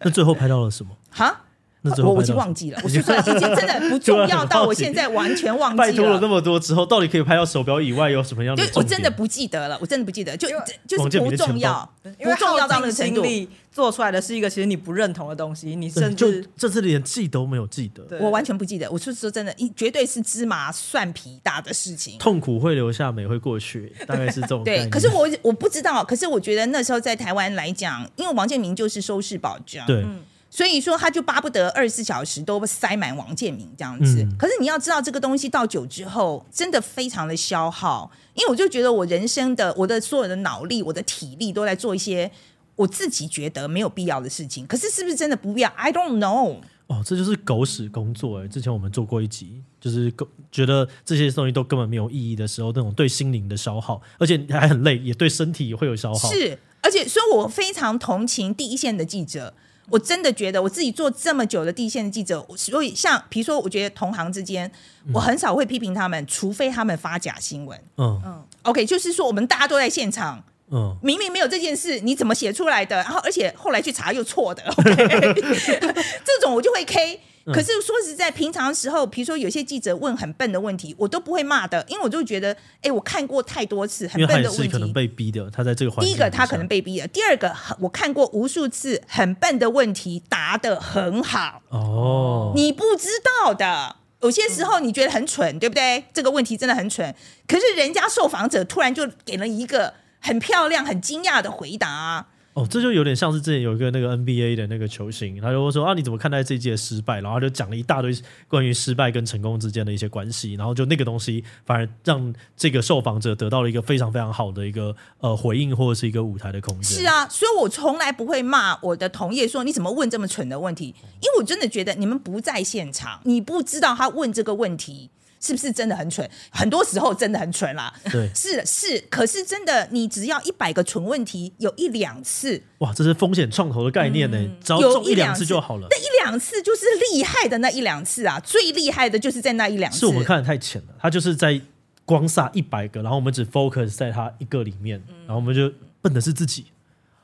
[0.00, 0.96] 那最后拍到了什么？
[1.10, 1.44] 哈？
[1.82, 5.86] 我我已经忘记了，我是说已经真的不重 要到我现在完全忘记了。
[5.86, 8.62] 拜托了那么多之后，到底可以拍到手表以外有什么样的？
[8.74, 10.48] 我真的不记得了，我真的不记得，就
[10.86, 13.24] 就是不重要，不重要到那个程度。
[13.70, 18.18] 做出来的是一个其实你不认同的东西，你甚至这次连记都没有记得。
[18.18, 18.90] 我完全不记得。
[18.90, 22.18] 我是说真的，一绝对是芝麻蒜皮大的事情。
[22.18, 24.64] 痛苦会留下，美会过去，大概是这种。
[24.64, 26.02] 对，可是我我不知道。
[26.02, 29.86] 可是我觉得那时候在台湾来讲，因为王建民就是收视保障。
[29.86, 30.04] 对。
[30.50, 34.22] 所以说，他就巴不得二十四小时都塞满王建民这样子。
[34.22, 38.10] 嗯、可是你要知道，这个东西到久之后，真的非常的消耗。
[38.34, 42.30] 因为我就觉得，我人生的我的所有的脑力、我的体力都在做一些
[42.76, 44.66] 我自己觉得没有必要的事情。
[44.66, 46.56] 可是是不是真的不必要？I don't know。
[46.86, 48.48] 哦，这就是狗屎工作哎！
[48.48, 50.10] 之前我们做过一集，就是
[50.50, 56.32] 觉得这些东西都根本没有意义的时候，那种对心灵的消耗，而且还很累，也对身体也会有消耗。
[56.32, 59.52] 是，而且所以我非常同情第一线的记者。
[59.90, 64.70] 我真的觉得我自己做这么久的第一线的记者，所以像比如说，我觉得同行之间，
[65.12, 67.78] 我很少会批评他们，除非他们发假新闻。
[67.96, 72.96] 嗯嗯，OK，就是说我们大家都在现场，嗯，明明没有这件事，你怎么写出来的？
[72.96, 75.34] 然后而且后来去查又错的，OK，
[76.24, 77.20] 这种我就会 K。
[77.52, 85.50] 可是说实在，平常时候，比如说有些记者问很笨的问题，我都不会骂的，因为我就觉得，哎，我看过太多次很笨的问题，可能被逼的。
[85.50, 93.08] 他在这个第一个他可能被逼的，第二个我看过无数次很笨的问题答得很好哦，你不知
[93.42, 96.04] 道的，有些时候你觉得很蠢，嗯、对不对？
[96.12, 97.14] 这个问题真的很蠢，
[97.46, 102.26] 可是人家受访者突然就给了一个很漂亮、很惊讶的回答。
[102.54, 107.20] 哦，这就有点像是之前有一个那个 NBA 的那个球星，他就说啊，你怎么看待这一届失败？
[107.20, 108.12] 然后他就讲了一大堆
[108.48, 116.98] 关于失败跟成功之间的一些关系，然后就那个东西反而让这个受访者得到了一个非常非常好的一个呃回应或者是一个舞台的空间。
[116.98, 120.86] 是啊，所以我从来不会骂我的同业说你怎么问这么蠢的问题，
[121.20, 125.10] 因为我真的觉得你们不在现场，你不知道他问这个问题。
[125.40, 126.28] 是不是真的很蠢？
[126.50, 127.92] 很多时候真的很蠢啦。
[128.10, 135.86] 对，是是，可是真的，你只要一百个蠢问题，有一两次，哇，这是风险创投的概念呢，嗯、只要中一两次就好了。
[135.90, 140.00] 那一两次就是厉害的那一两次啊，最厉害的就是在那一两次。
[140.00, 141.60] 是我们看的太浅了，他就是在
[142.04, 146.66] 光撒一百个，然后我们只 focus 在他一个里面，嗯、然后我们就笨的是自己。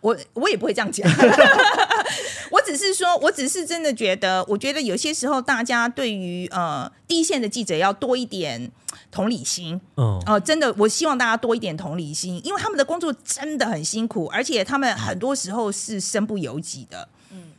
[0.00, 1.10] 我我也不会这样讲，
[2.50, 8.70] 我 只是说，我只是真的觉得，我觉得有些时候大家对于呃第一线的记者要多一点
[9.10, 17.08] 同理心，嗯，哦、呃，真的，我希望大家多一点同理心，因为他们的工作真的很辛苦，而且他们很多时候是身不由己的。
[17.30, 17.52] 嗯，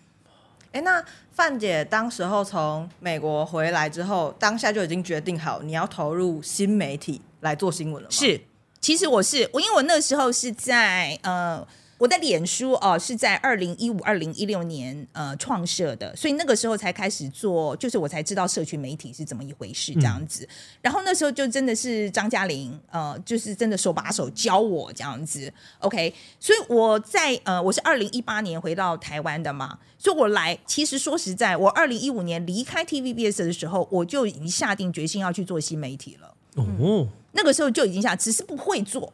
[0.72, 8.12] 哎，那范姐当时候从美国回来之后，当下就已经决定好你要投入新媒体来做新闻了吗？
[8.12, 8.42] 是，
[8.82, 11.66] 其实我是我，因为我那时候是在呃。
[12.06, 20.44] 我的脸书哦、呃、是在二零一五、二零一六年呃创设的，所以那个时候才开始做，就是我才知道社群媒体是怎么一回事这样子。
[20.44, 20.50] 嗯、
[20.84, 25.52] 然后那时候就真的是张嘉玲呃，就是真的手把手教我这样子。
[25.80, 36.28] OK，所以我在呃我是二零一八年回到台湾的嘛，所以我来其实说实在，我二零一五年离开 TVBS 的时候，我就已经下定决心要去做新媒体了。
[36.54, 39.12] 哦、嗯，那个时候就已经下，只是不会做。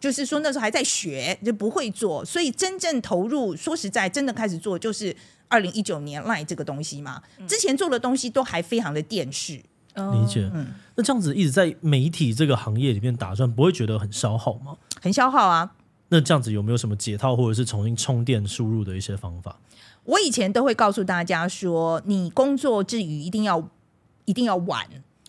[0.00, 5.14] 就是说那时候还在学，就不会做，所以真正投入，说实在，真的开始做就是
[5.48, 7.22] 二零一九年 LINE 这个东西嘛。
[7.46, 9.54] 之前做的东西都还非常的电视，
[9.94, 10.50] 理解。
[10.54, 14.76] 嗯，那这样子一直在媒体这个行业里面打转，不会觉得很消耗吗？
[15.00, 15.74] 很消耗啊。
[16.08, 19.58] 那这样子有没有什么解套，或者是重新充电输入的一些方法？
[20.04, 23.70] 我以前都会告诉大家说，你工作之余一定要
[24.26, 24.86] 一定要玩，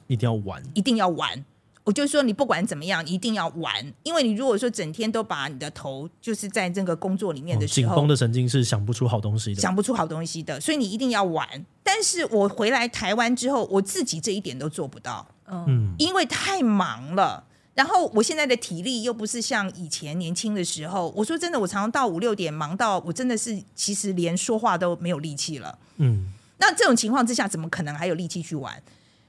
[0.07, 1.45] 一定要玩，一定要玩。
[1.85, 11.47] 我就说，你不管怎么样，一定要玩，因为你如果说整天都把你的头就是在这个工作里面的时候，紧绷的神经是想不出好东西的，想不出好东西的，所以你一定要玩。
[11.83, 17.43] 但是我回来台湾之后，我自己这一点都做不到，嗯，因为太忙了。
[17.75, 21.13] 然后我现在的体力又不是像以前年轻的时候。
[21.15, 26.31] 我说真的，我常常到五六点忙到我真的是其实连说话都没有力气了，嗯。
[26.57, 28.81] 那这种情况之下，怎么可能还有力气去玩？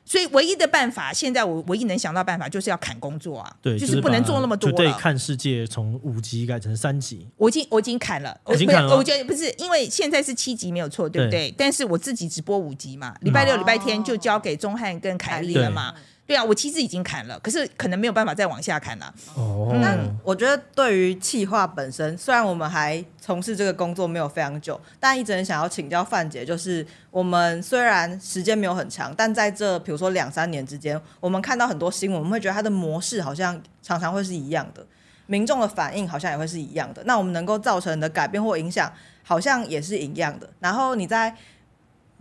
[0.07, 4.77] 所以唯一的办法，现在我唯一能想到办法，就是要砍工作啊，对，就是不能做那么多了。
[4.77, 8.97] 对，看世界从五级改成三级，我已经我已经砍了，已经砍了。
[8.97, 11.51] 我觉得不是，因为现在是七级没有错，对不对？
[11.51, 15.92] 对，但是我自己只播五级嘛，礼拜六、礼拜天就交给钟汉跟凯丽了嘛。
[16.26, 19.14] 对啊，我其实已经砍了，可是可能没有办法再往下砍了。
[19.36, 34.84] 哦，那我觉得对于企划本身，虽然我们还从事这个工作没有非常久，但一直很想要请教范姐，就是我们虽然时间没有很长，但在这比如说两三年之间，我们看到很多新闻，我们会觉得它的模式好像常常会是一样的，
[35.26, 37.02] 民众的反应好像也会是一样的。
[37.04, 40.50] 那我们能够造成的改变或影响，好像也是一样的。
[40.58, 41.32] 然后你在。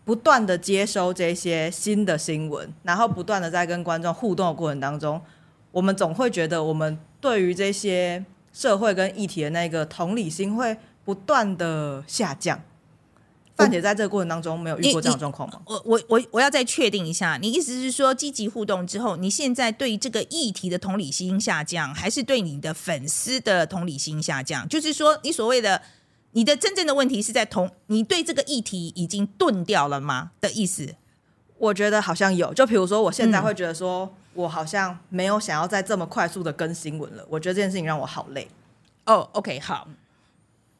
[0.06, 5.20] 不断的接收这些新的新闻，然后不断的在跟观众互动的过程当中，
[5.72, 12.62] 我们总会觉得我们对于这些社会跟议题的那个同理心会不断的下降。
[13.56, 15.60] 范姐在这个过程当中没有遇过这样的状况吗？
[15.66, 24.70] 我我我我要再确定一下，你意思是说积极互动之后，你现在对这个议题的同理心下降，还是对你的粉丝的同理心下降？
[24.70, 25.82] 就是说，你所谓的。
[26.36, 30.96] 你的真正的问题是在同你对这个议题已经钝掉了吗的意思？
[31.58, 37.26] 我觉得好像有，就比如说我现在会觉得说，我好像没有想要再这么快速的更新闻了。
[37.30, 38.50] 我觉得这件事情让我好累。
[39.06, 39.88] 哦，OK，好，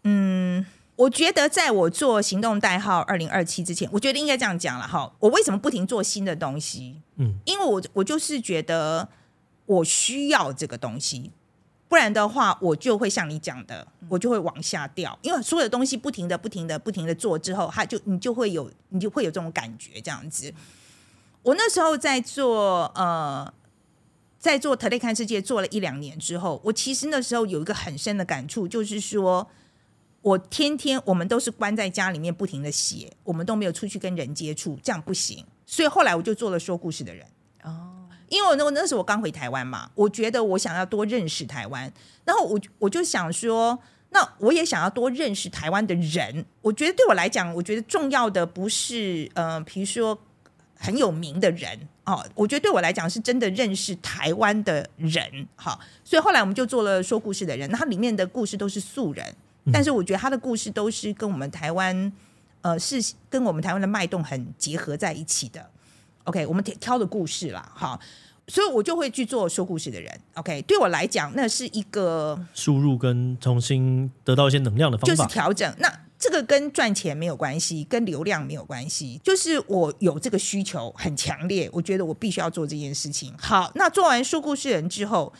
[0.04, 0.66] 嗯，
[0.98, 5.10] 我觉得在我做行动代号二零二七之前，我觉得应该这样讲了哈。
[5.20, 6.98] 我为什么不停做新的东西？
[7.16, 9.08] 嗯，因为我我就是觉得
[9.66, 11.32] 我需要这个东西。
[11.88, 15.18] 不然的话，我就会像你讲的，我就会往下掉。
[15.22, 20.54] 因为所有的东西不停的、不停的、不停的做之后，它就你就会有，你就会有这种感觉，这样子。
[21.44, 23.54] 我那时候在做呃
[24.40, 29.48] 在做特类看世界做了一两年之后，我其实那时候有一个很深的感触，就是说
[30.22, 35.46] 我天天我们都是关在家里面不停的写，我们都没有出去跟人接触，这样不行。
[35.68, 37.26] 所以后来我就做了说故事的人
[37.64, 37.95] 哦，
[38.30, 41.92] 因为我那那时候我刚回台湾嘛，我觉得我想要多认识台湾，
[42.24, 43.78] 然后我我就想说，
[44.10, 46.46] 那我也想要多认识台湾的人。
[46.62, 50.18] 我觉得对我来讲，我觉得重要的不是呃，比如说
[50.78, 51.88] 很有名的人。
[52.06, 59.36] 哦，我觉得对我来讲是真的认识台湾的人，好，所以后来我们就做了说故事的人，那它里面的故事都是素人，
[59.74, 62.14] 但是我觉得他的故事都是跟我们台湾，
[62.62, 65.68] 呃，是跟我们台湾的脉动很结合在一起的。
[66.26, 68.00] OK，我们挑的故事啦，好，
[68.48, 70.20] 所以我就会去做说故事的人。
[70.36, 76.02] OK，对我来讲，那是一个输入跟重新得到一些能量的方法，就是调整那。
[76.18, 83.34] 这个跟赚钱没有关系，跟流量没有关系，就是我有这个需求很强烈，我觉得我必须要做这件事情。
[83.38, 85.34] 好，那做完说故事人之后，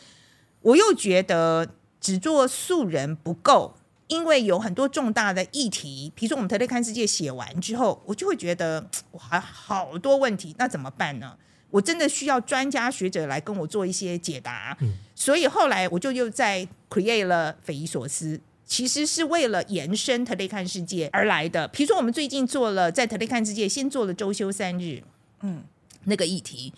[0.60, 1.66] 我又觉得
[1.98, 3.74] 只做素人不够，
[4.08, 11.36] 因为有很多重大的议题，比如说我们特类看世界写完之后，我就会觉得我还好多问题，那怎么办呢？
[11.70, 14.76] 我真的需要专家学者来跟我做一些解答。
[14.80, 18.40] 嗯，所以后来我就又在 create 了匪夷所思。
[18.68, 21.68] 其实是为了延伸特类看世界而来的。
[21.68, 25.04] 比如说，我们最近做了在特类看世界先做了周休三日，
[25.42, 25.62] 嗯，
[26.06, 26.72] 那个议题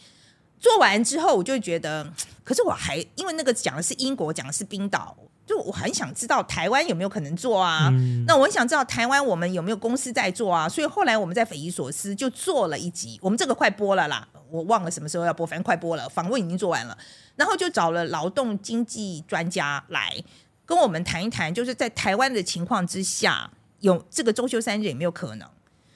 [0.60, 2.12] 做完之后，我就觉得，
[2.44, 5.16] 可是我还因为那个讲的是英国，讲的是冰岛，
[5.48, 7.88] 就我很想知道台湾有没有可能做啊？
[7.90, 10.68] 嗯、那我很想知道台湾我们有没有公司在做啊？
[10.68, 16.96] 所以后来我们在匪夷所思就做了一集，我们这个快播了啦，我忘了什么时候要播，反正快播了，访问已经做完了，
[17.36, 20.22] 然后就找了劳动经济专家来。
[20.66, 25.48] 跟我们谈一谈，就是在台湾的情况之下，有这个周休三日有没有可能？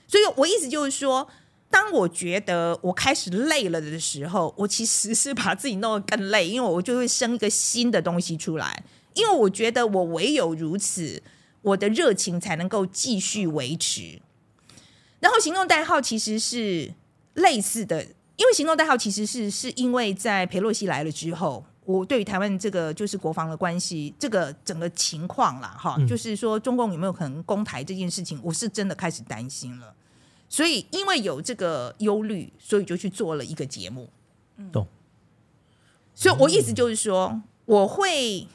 [0.08, 1.28] 所以我意思就是说，
[1.70, 8.82] 当我觉得我开始累了的时候，我其实是把自己弄得更累，因为我就会生一个新的东西出来。
[9.14, 11.22] 因为我觉得我唯有如此，
[11.62, 14.20] 我的热情才能够继续维持。
[15.20, 16.92] 然后行动代号其实是
[17.34, 18.02] 类似的，
[18.36, 21.64] 因为行动代号其实是是因为在裴洛西来了之后。
[21.84, 29.92] 我对于台湾这个就是国防的关系，这个整个情况啦，哈，嗯、就是说中共有没有可能攻台这件事情，我是真的开始担心了。
[30.48, 34.08] 所以因为有这个忧虑，所以就去做了一个节目。
[34.70, 34.86] 懂。
[36.14, 38.46] 所以我意思就是说，我会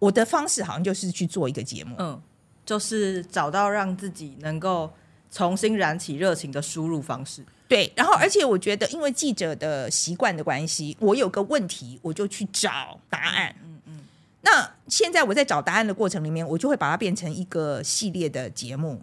[0.00, 2.20] 我的方式好像就是去做一个节目，嗯，
[2.66, 4.90] 就是找到让自己能够
[5.30, 7.44] 重新燃起热情的输入方式。
[7.68, 13.54] 对，然后而且我觉得，因为记者的习惯的关系，我有个问题，我就去找答案。
[13.62, 14.00] 嗯嗯。
[14.40, 19.00] 那现在我在找答案的过程里面，我就会把它变成一个系列的节目，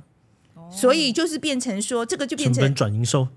[0.55, 3.29] 哦、所以就是变成说，这个就变成成本转营收。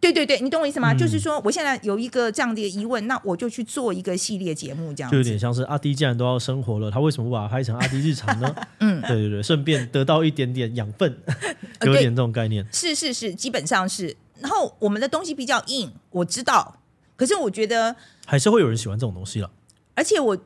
[0.00, 0.92] 对对对，你懂我意思吗？
[0.92, 8.54] 嗯、就是说，我现在有一个这样的疑问，那我就去做一个系列节目，这样就有点像是阿迪既然都要生活了，他为什么不把它拍成阿迪日常呢？
[8.78, 11.18] 嗯，对对对，顺便得到一点点养分，
[11.84, 12.64] 有点这种概念。
[12.72, 14.16] 是是是，基本上是。
[14.40, 16.78] 然后我们的东西比较硬，我知道，
[17.16, 19.50] 可是我觉得还是会有人喜欢这种东西了。
[19.96, 20.38] 而且我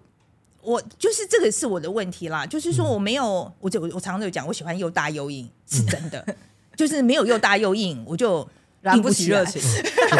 [0.62, 6.34] 我就是这个是我的问题啦，就是说我没有，嗯、我就我常常有讲，我喜欢又大又硬，是真的，嗯、
[6.74, 8.48] 就是没有又大又硬，我就
[8.83, 9.62] 燃不起热情，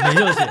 [0.05, 0.49] 没热情。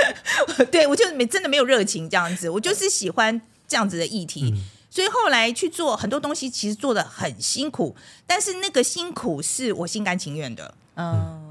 [0.72, 7.94] 对，我就没真的没有热情这样子，我就是喜欢这样子的议题，嗯、所以后来去做很多东西，其实做的很辛苦，
[8.26, 11.14] 但是那个辛苦是我心甘情愿的，嗯。
[11.14, 11.46] 嗯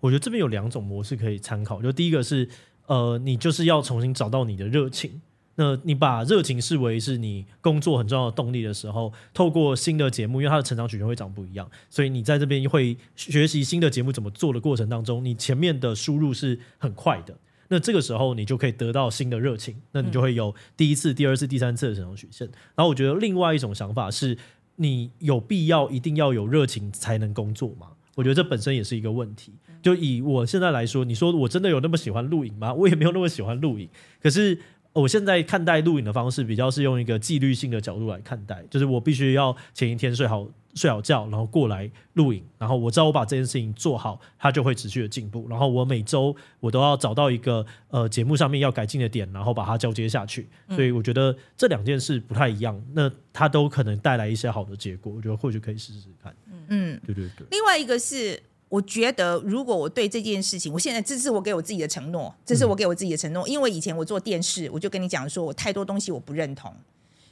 [0.00, 2.48] 我觉得这边有两种模式可以参考，就第一个是，
[2.86, 5.20] 呃，你就是要重新找到你的热情。
[5.56, 17.36] 那你把热情视为是你工作很重要的动力的时候，透过新的节目，因为它的成长曲线会长不一样，所以你在这边会学习新的节目怎么做的过程当中，你前面的输入是很快的。
[17.68, 22.46] 那这个时候你就可以得到新的热情，那你就会有第一次、第二次、第三次的成长曲线。
[22.76, 24.38] 然后我觉得另外一种想法是，
[24.76, 27.88] 你有必要一定要有热情才能工作吗？
[28.14, 29.52] 我觉得这本身也是一个问题。
[29.82, 32.72] 就以我现在来说，你说我真的有那么喜欢录影吗？
[32.72, 33.88] 我也没有那么喜欢录影。
[34.22, 34.58] 可是
[35.00, 45.46] 我现在看待录影的方式，比较是用一个纪律性的角度来看待，就是我必须要前一天睡好睡好觉，然后过来录影，然后我知道我把这件事情做好，它就会持续的进步。
[45.50, 50.48] 然后我每周我都要找到一个呃节目上面要改进的点，然后把它交接下去。
[50.70, 55.12] 所以我觉得这两件事不太一样，那它都可能带来一些好的结果。
[55.14, 56.34] 我觉得或许可以试试看。
[56.68, 57.46] 嗯，对对对。
[57.50, 58.42] 另外一个是。
[58.68, 63.46] 我觉得，如果我对这件事情，我现在这是我给我自己的承诺，这是我给我自己的承诺。
[63.46, 66.74] 因为以前我做电视，我就跟你讲说，我太多东西我不认同，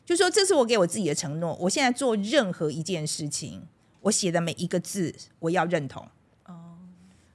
[0.06, 1.56] 就说这是我给我自己的承诺。
[1.60, 3.62] 我现在做任何一件事情，
[4.02, 6.06] 我写的每一个字，我要认同。
[6.46, 6.54] 哦，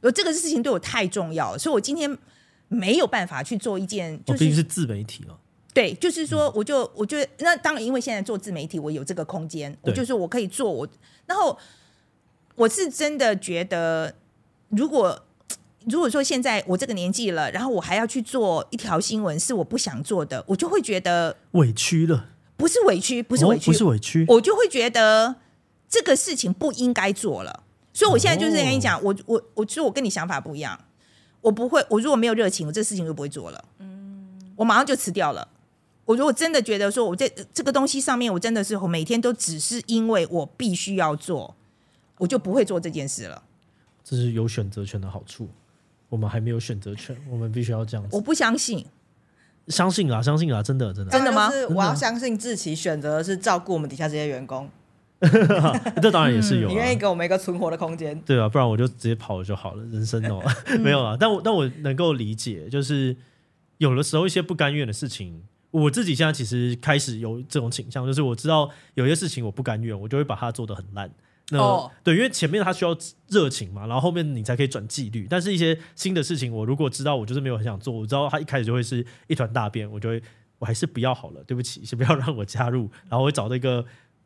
[0.01, 2.17] 我这个事情对我太重要了，所以我今天
[2.69, 5.37] 没有办法去做一件，就是，毕竟是自媒体了。
[5.73, 10.87] 对，就是说，我就我觉得，那当然，因为现在做自媒体，我有这个空间，我就是我可以做我。
[11.25, 11.57] 然后
[12.60, 14.14] 我是真的觉得，
[14.68, 15.24] 如果
[15.86, 22.26] 如果说现在我这个年纪了，然后我还要去做一条新闻，是我不想做的，我就会觉得委屈了。
[22.57, 25.36] 不是委屈，不是委屈，哦、不是委屈，我就会觉得
[25.88, 27.64] 这个事情不应该做了。
[27.93, 30.78] 所以我现在就是跟你讲，哦、我我我其实我跟你想法不一样，
[31.39, 33.64] 我不会，我如果没有热情，我这个事情就不会做了。
[33.80, 35.47] 嗯，我马上就辞掉了。
[36.03, 41.55] 我如果真的觉得说，我在这个东西上面，我真的是我每天都只是因为我必须要做，
[42.20, 43.41] 我就不会做这件事了。
[44.03, 45.49] 这是有选择权的好处，
[46.09, 48.15] 我们还没有选择权，我们必须要这样子。
[48.15, 48.86] 我不相信，
[49.67, 51.49] 相信啊，相信啊，真的，真的，真的吗？
[51.70, 54.70] 我要相信志奇选择的是照顾我们底下这些员工，
[56.01, 56.72] 这当然也是有、啊。
[56.72, 59.84] 你愿意给我们一个存活的空间，对啊，不然我就直接跑了就好了。
[59.86, 60.41] 人生哦，
[60.80, 63.15] 没有啊，但我但我能够理解，就是
[63.78, 65.43] 有的时候一些不甘愿的事情。
[65.72, 71.07] 我自己现在其实开始有这种倾向，就是我知道有些事情我不甘愿，我就会把它做得很烂。
[71.51, 71.91] 那、oh.
[72.03, 72.95] 对，因为前面他需要
[73.27, 75.27] 热情嘛，然后后面你才可以转纪律。
[75.29, 80.21] 但是一些新的事情，我如果知道我就是没有很想做，我知道他一开始就会是一团大便，我就会
[80.59, 83.85] 我还是不要好了，对不起，先不要让我加入，然后我会找到一个。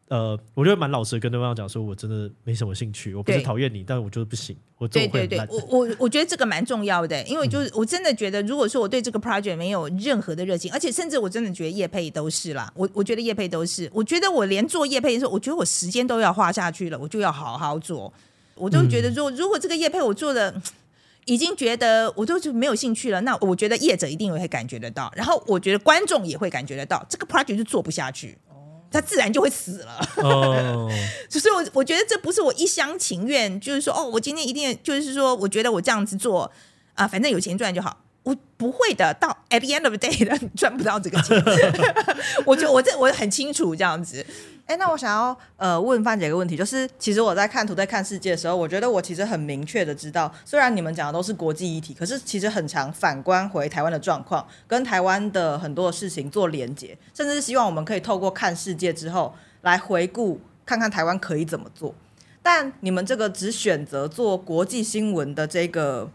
[0.10, 3.16] 呃，我觉得蛮老实跟对方讲说，我真的没什么兴趣。
[3.16, 4.56] 我不是讨厌你，但我就是不行。
[4.78, 5.28] 我做会烂。
[5.28, 12.72] 对对对，我我我觉得这个蛮重要的，因为就是我真的觉得，如果说我对这个 project 没有任何的热情，而且甚至我真的觉得叶配都是啦。
[12.76, 18.14] 我我觉得叶配都是，我觉得我连做叶配的时候，我觉得我时间都要花下去了，我就要好好做。
[18.56, 20.54] 我都觉得，如果如果这个叶配我做的
[21.26, 28.38] 已经觉得我都就没有兴趣了，那我觉得业者一定会感觉得到，然后我觉得观众也会感觉得到，这个 project 就做不下去。
[28.94, 30.88] 他自然就会死了，哦，
[31.28, 36.50] 所以，我我觉得这不是我一厢情愿，就是说，哦，我今天一定就是说，我觉得我这样子做
[36.94, 37.98] 啊，反正有钱赚就好。
[38.22, 41.36] 我不会的，到 at the end of the day 的 赚不到这个钱。
[42.46, 44.26] 我觉得我这我很清楚这样子。
[44.66, 61.94] 哎，那我想要呃问范姐一个问题，就是其实我在看图在看世界的时候，我觉得我其实很明确的知道，虽然你们讲的都是国际议题，可是其实很常反观回台湾的状况，跟台湾的很多的事情做连结，甚至是希望我们可以透过看世界之后来回顾，看看台湾可以怎么做。
[62.42, 66.10] 但你们这个只选择做国际新闻的这个。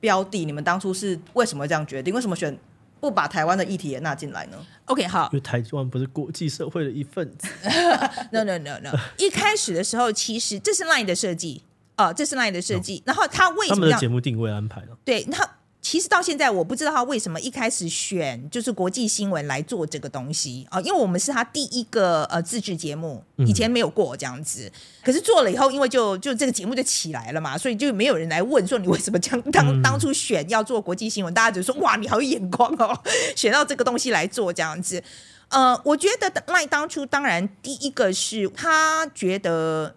[0.00, 2.14] 标的，你们当初是为什么这样决定？
[2.14, 2.56] 为什么选
[3.00, 7.48] 不把台湾的议题也纳进来呢？OK，好，因为台湾不是国际社会的一份子。
[8.32, 11.62] no no no no，一开始的时候，其实这是 Line 的设计
[11.96, 13.02] 哦，这是 Line 的设计。
[13.06, 13.12] No.
[13.12, 14.96] 然后他为什么他们的节目定位安排了？
[15.04, 15.48] 对，他。
[15.88, 24.70] 其实到现在我不知道他为什么一开始选就是国际新闻来做这个东西啊，因为我们是他第一个呃自制节目，以前没有过这样子。
[25.02, 33.02] 可是做了以后，因为就就这个节目就起来了嘛，所以就没有人来问说你为什么这样当当初选要做国际新闻，大家就说哇你好有眼光哦，
[33.34, 35.02] 选到这个东西来做这样子。
[35.48, 39.94] 呃，我觉得赖当初当然第一个是他觉得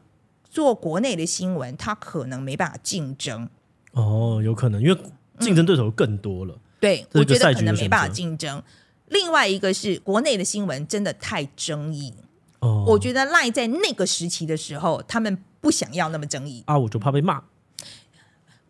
[0.49, 3.49] 做国内的新闻他可能没办法竞争
[3.91, 4.97] 哦，有可能因为。
[5.41, 8.61] 竞争对手更多了，嗯、对，我觉得可能没办法竞争。
[9.09, 12.13] 另外一个是国内的新闻真的太争议，
[12.59, 16.63] 哦，我觉得赖在那个时期的时候，他们不想要那么争议。
[16.67, 17.43] 啊，我就怕被骂。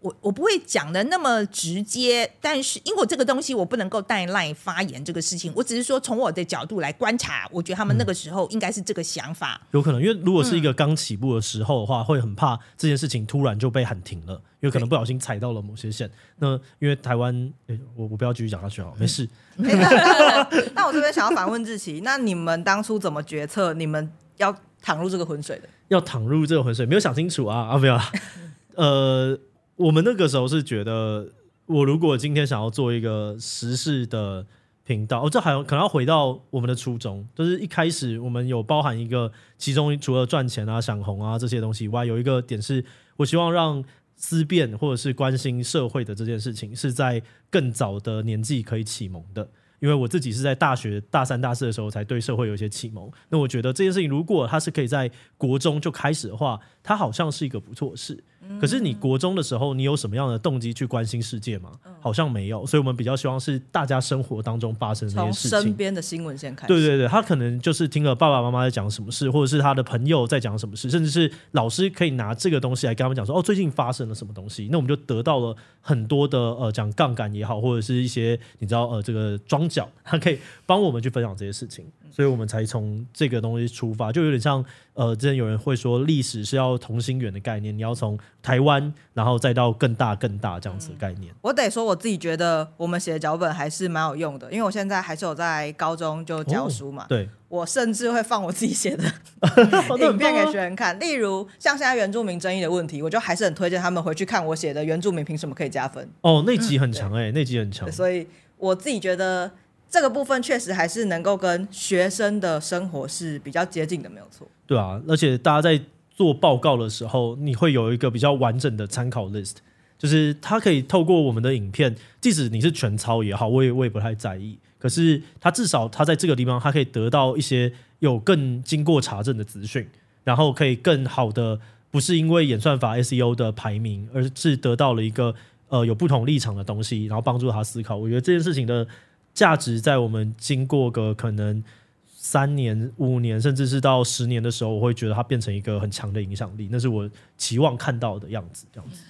[0.01, 9.61] 我我不会讲的那么直接，但是因为我这个东西我不能够带 Line 发言这个事情，我只是说从我的角度来观察，我觉得他们那个时候应该是这个想法。
[9.61, 16.09] 嗯、有可能，因为如果是一个刚起步的时候的话，嗯、会很怕这件事情突然就被喊停了，因为可能不小心踩到了某些线。
[16.39, 19.29] 那因为台湾，哎，我我不要继续讲下去好，没事。
[20.73, 23.71] 那我这边想要反问志祺，那你们当初怎么决策？
[23.75, 25.69] 你们要躺入这个浑水的？
[25.89, 27.77] 要躺入这个浑水，没有想清楚啊啊！
[27.77, 27.99] 没有，
[28.73, 29.39] 呃。
[29.75, 31.29] 我们那个时候是觉得，
[31.65, 34.45] 我如果今天想要做一个时事的
[34.83, 42.83] 频道，哦，这还有可能要回到我们的初衷，就是一开始我们有包含一个，其中除了赚钱啊、想红啊这些东西以外，有一个点是
[43.17, 43.83] 我希望让
[44.15, 49.49] 思辨或者是关心社会的这件事情是在更早的年纪可以启蒙的。
[49.79, 58.23] 因为我自己是在大学大三、大四的时候才对社会有一些启蒙，那我觉得这件事情如果它是可以在国中就开始的话，它好像是一个不错的事。
[58.59, 61.71] 可是你国中的时候，你有什么样的动机去关心世界吗？
[61.99, 66.73] 好像没有，所以我们比较希望是大家生活当中发生的那些事情，从身边的新闻先开始。
[66.73, 91.33] 对对对，他可能就是听了爸爸妈妈在讲什么事，或者是他的朋友在讲什么事，甚至是老师可以拿这个东西来跟他们讲说，哦，最近发生了什么东西，那我们就得到了很多的呃讲杠杆也好，或者是一些你知道呃这个庄角，他可以帮我们去分享这些事情，所以我们才从这个东西出发，就有点像呃，之前有人会说历史是要同心圆的概念，你要从台湾，然后再到更大更大这样子的概念。
[91.41, 97.03] 我得说，我自己觉得我们写的脚本还是蛮有用的，因为我现在还是有在高中就教书嘛。
[97.03, 99.03] 哦、对，我甚至会放我自己写的
[99.99, 106.09] 影片给学生看，例如像现在原住民争议的问题，我就还是很推荐他们回去看我写的原住民凭什么可以加分。
[106.21, 107.89] 哦，那集很强哎、欸，那集很强。
[107.89, 109.49] 所以我自己觉得
[109.91, 114.47] 这个部分确实还是能够跟学生的生活是比较接近的，没有错。
[114.65, 115.79] 对啊，而且大家在
[116.09, 119.55] 做报告的时候，你会有一个比较完整的参考 list，
[119.97, 124.57] 就是他可以透过我们的影片，即使你是全抄也好，我也我也不太在意。
[124.79, 129.85] 可是他至少他在这个地方，他可以得到一些有更经过查证的资讯，
[130.23, 131.59] 然后可以更好的，
[131.91, 135.35] 不是因为演算法 SEO 的排名，而是得到了一个。
[135.67, 137.95] 呃，有不同立场的东西，然后帮助他思考。
[137.95, 138.85] 我觉得这件事情的
[139.33, 141.63] 价值，在我们经过个可能
[142.07, 146.67] 三年、五年，甚至是到十年的时候，我会觉得它变成一个很强的影响力。
[146.71, 149.01] 那是我期望看到的样子，这样子。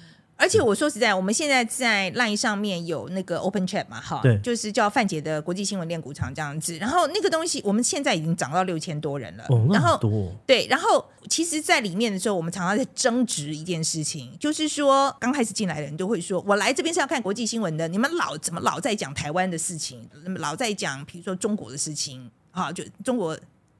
[0.42, 6.76] 而且我说实在，我们现在在 LINE 上面有那个 Open Chat 嘛，哈，对，就是叫范姐的国际新闻练鼓场这样子。
[6.78, 9.46] 然后那个东西，我们现在已经涨到六千多人了。
[9.50, 10.34] 哦，然后多。
[10.48, 23.38] 对，然后其实，在里面的时候，我们常常在争执一件事情，就是说，刚开始进来的人都会说，我来这边是要看国际新闻的，你们老怎么老在讲台湾的事情，老在讲，比如说中国的事情，哈，就中国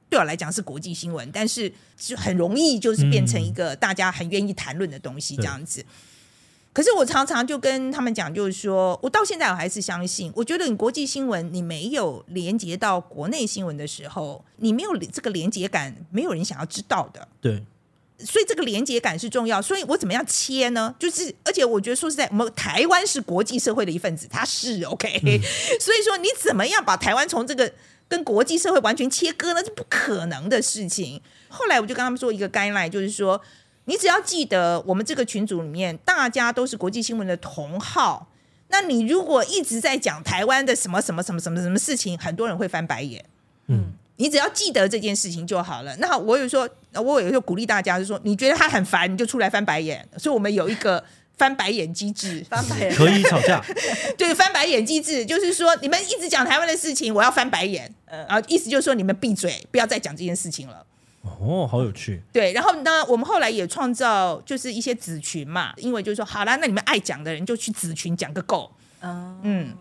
[0.08, 5.80] 对我来讲是国际新闻，但是就很容易就是变成一个大家很愿意谈论的东西，这样子。
[5.80, 5.86] 嗯
[6.74, 17.28] 可是我常常就跟他们讲，就是说我到现在我还是相信，我觉得你国际新闻你没有连接到国内新闻的时候，你没有这个连接感，没有人想要知道的。
[17.42, 17.62] 对，
[18.20, 19.60] 所以这个连接感是重要。
[19.60, 20.94] 所以我怎么样切呢？
[20.98, 25.20] 就是而且我觉得说实在，我们台湾是国际社会的一份子，它是 OK。
[25.26, 25.38] 嗯。
[25.78, 27.70] 所以说你怎么样把台湾从这个
[28.08, 29.62] 跟国际社会完全切割呢？
[29.62, 31.20] 是不可能的事情。
[31.48, 33.38] 后来我就跟他们说一个 guideline，就是说。
[33.84, 38.28] 你只要记得，我们这个群组里面大家都是国际新闻的同号。
[38.68, 43.22] 那你如果一直在讲台湾的什么什么什么什么什么事情，很多人会翻白眼。
[43.66, 45.94] 嗯，你只要记得这件事情就好了。
[45.96, 50.08] 那我有说，我有时候鼓励大家，就是说，你觉得他很烦，你就出来翻白眼。
[50.16, 51.04] 所以我们有一个
[51.36, 53.62] 翻白眼机制，翻白眼可以吵架。
[54.16, 57.92] 对，翻白眼机制就是说，你们一直讲台湾的事情，我要翻白眼。
[58.06, 60.86] 呃，然后意思就是说，你们闭嘴，不要再讲这件事情了。
[61.22, 62.22] 哦，好有趣。
[62.32, 68.70] 对，然后呢，我们后来也创造就是一些子群嘛，因为就是说，好啦，那你们爱讲的人就去子群讲个够。
[69.00, 69.74] 嗯嗯，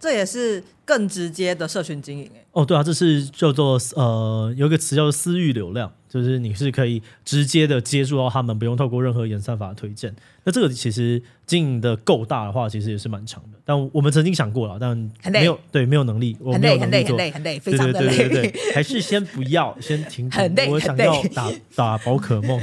[0.00, 2.30] 这也是更直接的社群经营。
[2.52, 5.92] 哦，对啊，这是叫做呃，有一个词叫做私域流量。
[6.08, 10.14] 就是你是可以直接的接触到他们，不用透过任何演算法推荐。
[10.44, 13.58] 那这个其实经营的够大的话，其实也是蛮长的。
[13.64, 14.96] 但我们曾经想过了，但
[15.30, 18.16] 没有对没有能力，我很累很累很累很累，非常的累。
[18.16, 20.38] 对对对对，还是先不要，先停止。
[20.38, 22.58] 很累，我想要打打宝可梦，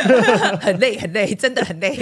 [0.60, 1.98] 很累很累，真的很累。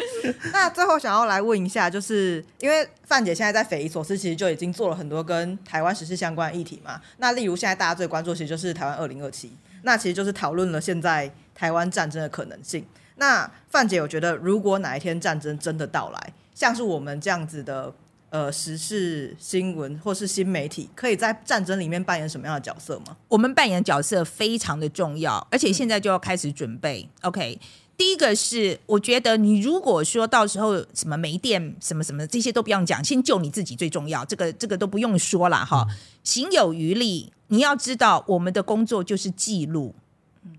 [0.52, 6.98] 那最后想要来问一下，就是因为范姐现在在匪夷所思，其实就已经做了很多跟台湾时事相关的议题嘛。
[7.18, 9.52] 那例如现在大家最关注，其实就是台湾二零二七。
[9.82, 12.84] 那其实就是讨论了现在台湾战争的可能性。
[13.16, 17.92] 那范姐，我觉得如果哪一天战争真的到来，像是我们这样子的
[18.30, 23.16] 呃时事新闻或是新媒体，可以在战争里面扮演什么样的角色吗？
[23.28, 27.08] 我们扮演角色非常的重要，而且现在就要开始准备。
[27.22, 27.58] OK，
[27.98, 34.24] 第一个是我觉得你如果说到时候什么没电什么什么这些都不用讲，先救你自己最重要。
[34.24, 35.84] 这个这个都不用说了哈，
[36.22, 37.32] 行有余力。
[37.48, 39.96] 你要知道，我们的工作就是记录。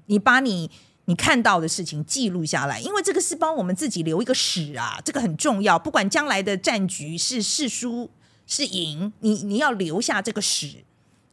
[0.08, 0.70] 你把你
[1.06, 5.80] 你看到的事情记录下来，因为这个是帮我们自己留一个史啊，这个很重要。
[5.80, 8.10] 不管将来的战局是是输
[8.46, 10.84] 是赢，你你要留下这个史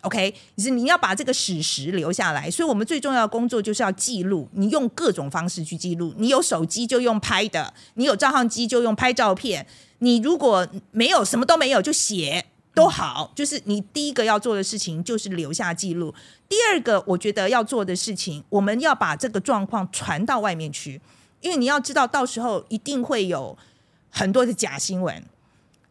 [0.06, 0.34] ，OK？
[0.58, 2.50] 是你要把这个史实留下来。
[2.50, 4.48] 所以我们最重要的工作就是要记录。
[4.52, 9.66] 你用各种方式去记录，你有手机就用拍的，你有照相机就用拍照片。
[9.98, 12.46] 你如果没有什么都没有，就写。
[12.74, 16.14] 都好，就是你第一个要做的事情就是留下记录。
[16.46, 21.00] 第二个，我觉得要做的事情，我们要把这个状况传到外面去，
[21.40, 23.56] 因为你要知道，到时候一定会有
[24.10, 25.24] 很多的假新闻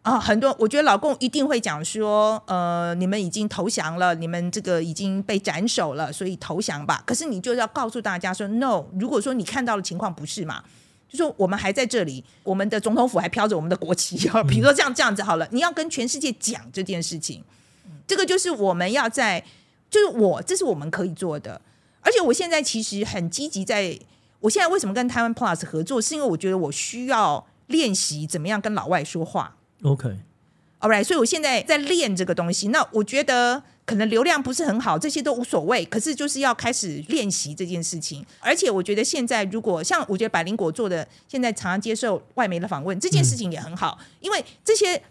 [0.05, 0.55] 啊，很多。
[0.59, 7.01] 我觉得老共一定会讲说，呃，你们已经投降了，你们这个已经被斩首了，所以投降吧。
[7.07, 10.63] 可是你就要告诉大家说，no，如果说你看到的情况不是嘛？
[11.09, 14.15] 就说我们还在这里，我们的总统府还飘着我们的国旗。
[14.47, 17.43] 比如说这样这样子好了，你要跟全世界讲这件事情，
[18.05, 19.43] 这个就是我们要在，
[19.89, 21.59] 就是我这是我们可以做的。
[22.01, 23.99] 而且我现在其实很积极，在
[24.41, 29.55] 我现在为什么跟台湾 Plus 合作，是因为我觉得我需要练习怎么样跟老外说话。
[29.83, 30.09] OK。
[30.79, 32.69] ，All right，所以我现在在练这个东西。
[32.69, 35.85] 那我觉得可能流量不是很好，这些都无所谓。
[35.85, 38.25] 可是就是要开始练习这件事情。
[38.39, 45.01] 而且我觉得现在如果像我觉得百灵果做的，现在常常接受外媒的访问，这件事情也很好，嗯、因为这些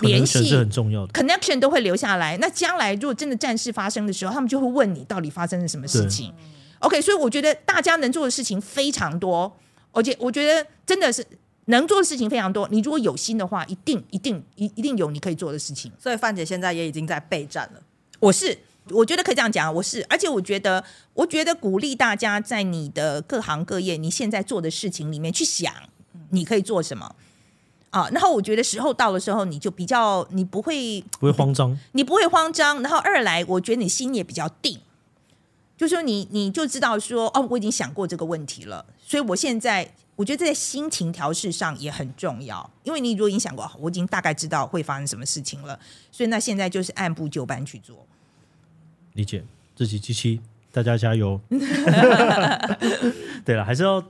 [0.00, 2.36] 联系是很重要的，connection 都会留下来。
[2.38, 6.32] 那将来如果真的战事发生的时候，他们就会问你到底发生了什么事情。
[6.80, 9.56] OK，所以我觉得大家能做的事情非常多，
[9.92, 11.24] 而且我觉得真的是。
[11.66, 15.90] 能做的事情非常多，你如果有心的话，一定一定一一定有你可以做的事情。
[15.98, 17.80] 所以范姐现在也已经在备战了。
[18.20, 18.58] 我是，
[18.90, 20.84] 我觉得可以这样讲，我是，而且我觉得，
[21.14, 25.72] 我觉得鼓励大家在你的各行各业，你现在做的事情里面去想，
[26.30, 27.16] 你可以做什么
[27.88, 28.10] 啊？
[28.12, 32.82] 然后我觉得时候到的时候，你就比较，你不会不会慌张，你不会慌张。
[32.82, 34.78] 然后二来，我觉得你心也比较定，
[35.78, 39.94] 就说你你就知道说，哦，我已经想过这个问题了，所以我现在。
[40.16, 45.78] 我觉得在心情调试上也很重要，因为你如果已经想过，我已经大概知道会发生什么事情了，
[46.10, 48.06] 所以那现在就是按部就班去做。
[49.14, 49.44] 理解，
[49.74, 50.40] 自己七七，
[50.72, 51.40] 大家加油！
[53.44, 54.04] 对了，还是要，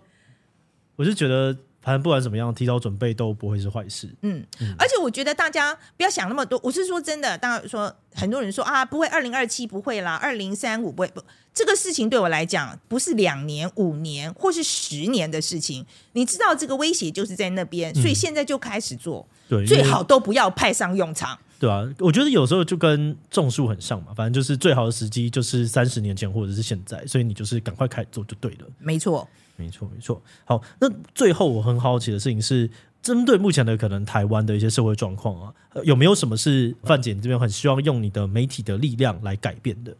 [0.96, 1.56] 我是觉得。
[1.84, 4.08] 反正不管怎么样，提早准备都不会是坏事。
[4.22, 6.58] 嗯，嗯，而且我觉得大家不要想那么多。
[6.64, 11.08] 我是说真的，当然说很多人说啊，不会，二零二七不会啦，二零三五不会。
[11.08, 11.22] 不，
[11.52, 15.84] 这个事情对我来讲，不是两年、五年或是十年的事情。
[16.14, 19.28] 你知道这个威胁就是在那边，所以现在就开始做。
[19.48, 21.38] 嗯、对，最好都不要派上用场。
[21.60, 28.66] 对啊，我觉得有时候就跟种树很像嘛，反正就是最好的时机就是三十年前或者是现在，所以你就是赶快开始做就对了。
[28.78, 29.28] 没错。
[29.56, 30.20] 没错，没错。
[30.44, 32.68] 好，那最后我很好奇的事情是，
[33.00, 39.96] 针对目前的可能台湾的一些社会状况啊，有没有什么是范姐这边很希望用你的媒体的力量来改变的？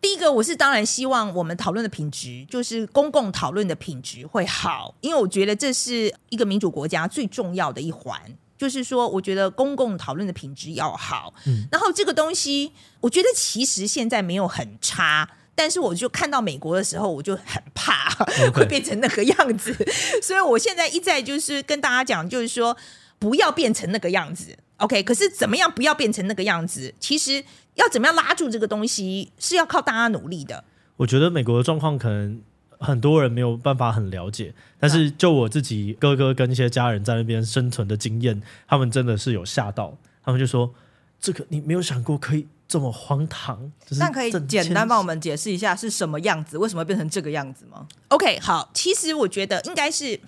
[0.00, 8.20] 第一个，我是当然希望我们讨论的品质，就是公共讨论的品质会好，因为我觉得这是一个民主国家最重要的一环，
[8.56, 11.34] 就是说，我觉得公共讨论的品质要好。
[11.46, 12.70] 嗯，然后这个东西，
[13.00, 15.28] 我觉得其实现在没有很差。
[15.56, 18.10] 但是我就看到美国的时候，我就很怕
[18.54, 19.74] 会变成那个样子.
[20.22, 22.76] 所以我现在一再就是跟大家讲，就是说
[23.18, 25.02] 不要变成那个样子，OK？
[25.02, 26.94] 可是怎么样不要变成那个样子？
[27.00, 27.42] 其实
[27.74, 30.62] 要怎么样拉住这个东西，是要靠大家努力的。
[30.98, 32.40] 我觉得美国的状况可能
[32.78, 40.74] 很多人没有办法很了解，但是就我自己哥哥跟一些家人在那边生存的经验，他们真的是有吓到，他们就说
[41.18, 46.58] ：“这个你没有想过可以。”这么荒唐，那可以简单帮我们解释一下是什么样子？
[46.58, 50.18] 为什么会变成这个样子吗？OK，好，其实我觉得应该是，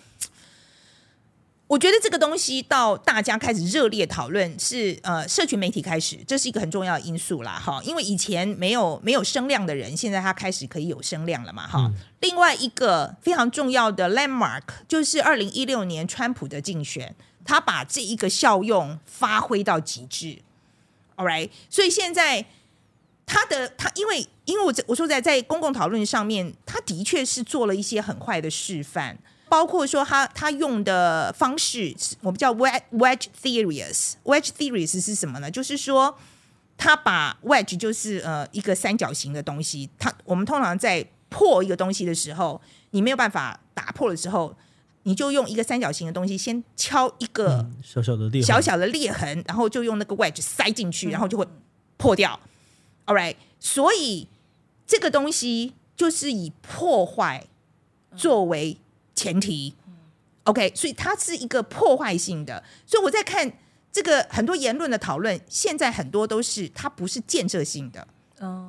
[1.67, 11.95] 我觉得这个东西到大家开始热烈讨论是呃，社群媒体开始，这是一个很重要的因素啦，哈，因为以前没有没有声量的人，现在他开始可以有声量了嘛，哈、嗯。
[12.21, 20.39] 另外一个非常重要的 landmark 就是二零一六年川普的竞选，他把这一个效用发挥到极致。
[21.19, 22.47] All right，所以现在
[23.27, 34.13] 他的他，因为因为我我说在在公共讨论上面，他的确是做了一些很坏的示范，包括说他他用的方式，我们叫 wedge wedge theories。
[34.23, 35.51] wedge theories 是什么呢？
[35.51, 36.17] 就是说
[36.77, 42.63] 他把 wedge 就是呃一个三角形的东西，他我们通常在破一个东西的时候，
[42.93, 44.57] 你没有办法打破的时候。
[45.09, 51.49] 你就用一个三角形的东西先敲一个小小的裂小小的裂痕，然后就用那个 wedge 塞进去，然后就会
[51.97, 52.39] 破掉。
[53.07, 54.29] All right，所以
[54.87, 57.47] 这个东西就是以破坏
[58.19, 58.77] 作为
[59.15, 59.75] 前提。
[60.45, 62.63] OK，所以它是一个破坏性的。
[62.85, 63.51] 所以我在看
[63.91, 68.07] 这个很多言论的讨论，现在很多都是它不是建设性的，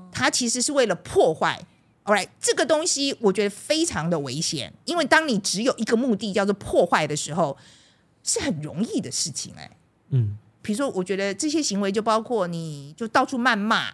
[0.10, 1.62] 它其实是为了破坏。
[2.06, 7.56] Right, 这个东西我觉得非常的危险，因为当你只有一个目的叫做破坏的时候，
[8.24, 9.70] 是很容易的事情哎。
[10.10, 13.94] 嗯，比如说，我觉得这些行为就包括你就到处谩骂，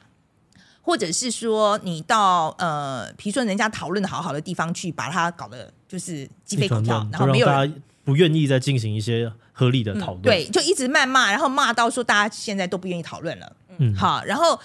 [0.81, 13.55] 或者是说你到呃，比如说人家讨论的好好的地方去，把它搞得就是鸡飞狗跳，然后没有人不愿意再进行一些合理的讨论，嗯，对，就一直谩骂，然后骂到说大家现在都不愿意讨论了。
[13.79, 14.57] 嗯，好，然后。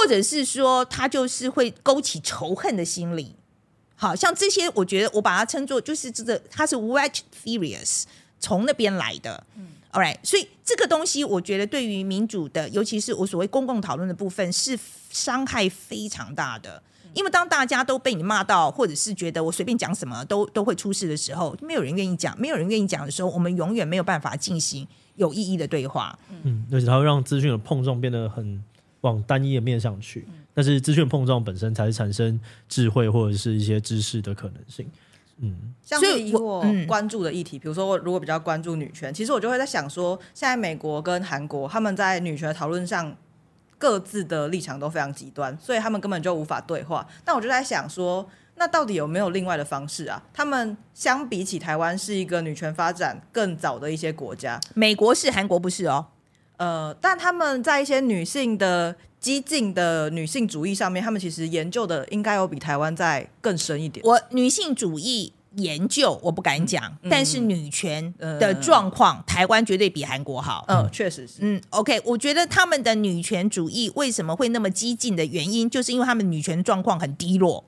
[0.00, 3.36] 或者是说，他就是会勾起仇恨的心理，
[3.94, 8.04] 好像这些，我觉得我把它称作就是这个，它是 wedge theories
[8.38, 9.44] 从那边来的。
[9.56, 14.78] 嗯，All right，所以这个东西，我觉得对于民主的，尤其是我所谓公共讨论的部分，是
[15.10, 16.82] 伤害非常大的。
[17.12, 26.18] 因为当大家都被你骂到，或者是觉得我随便讲什么都都会出事的时候，没有人愿意讲，没有人愿意讲的时候，我们永远没有办法进行有意义的对话。
[26.44, 28.64] 嗯，而且它会让资讯的碰撞变得很。
[29.02, 32.38] 往单一的面上去，但是资讯碰撞本身才是产生
[32.68, 34.86] 智慧或者是一些知识的可能性。
[35.42, 43.16] 嗯，像是以我关注的议题，比如说我如果比较关注女权，其实我就会在想说，现在美国跟韩国他们在女权的讨论上
[43.78, 47.08] 各自的立场都非常极端，所以他们根本就无法对话。
[47.24, 50.22] 但我就在想说，那到底有没有另外的方式啊？
[50.34, 56.08] 他们相比起台湾是一个女权发展更早的一些国家，美国是，韩国不是哦。
[56.60, 64.04] 呃，但他们在一些女性的激进的女性主义上面，他们其实研究的应该有比台湾再更深一点。
[64.04, 70.66] 我女性主义研究我不敢讲，嗯、但是女权的状况，嗯、台湾绝对比韩国好。
[70.68, 71.38] 嗯，确实是。
[71.40, 77.64] 嗯，OK，我觉得他们的女权主义为什么会那么激进的原因，就是因为他们女权状况很低落。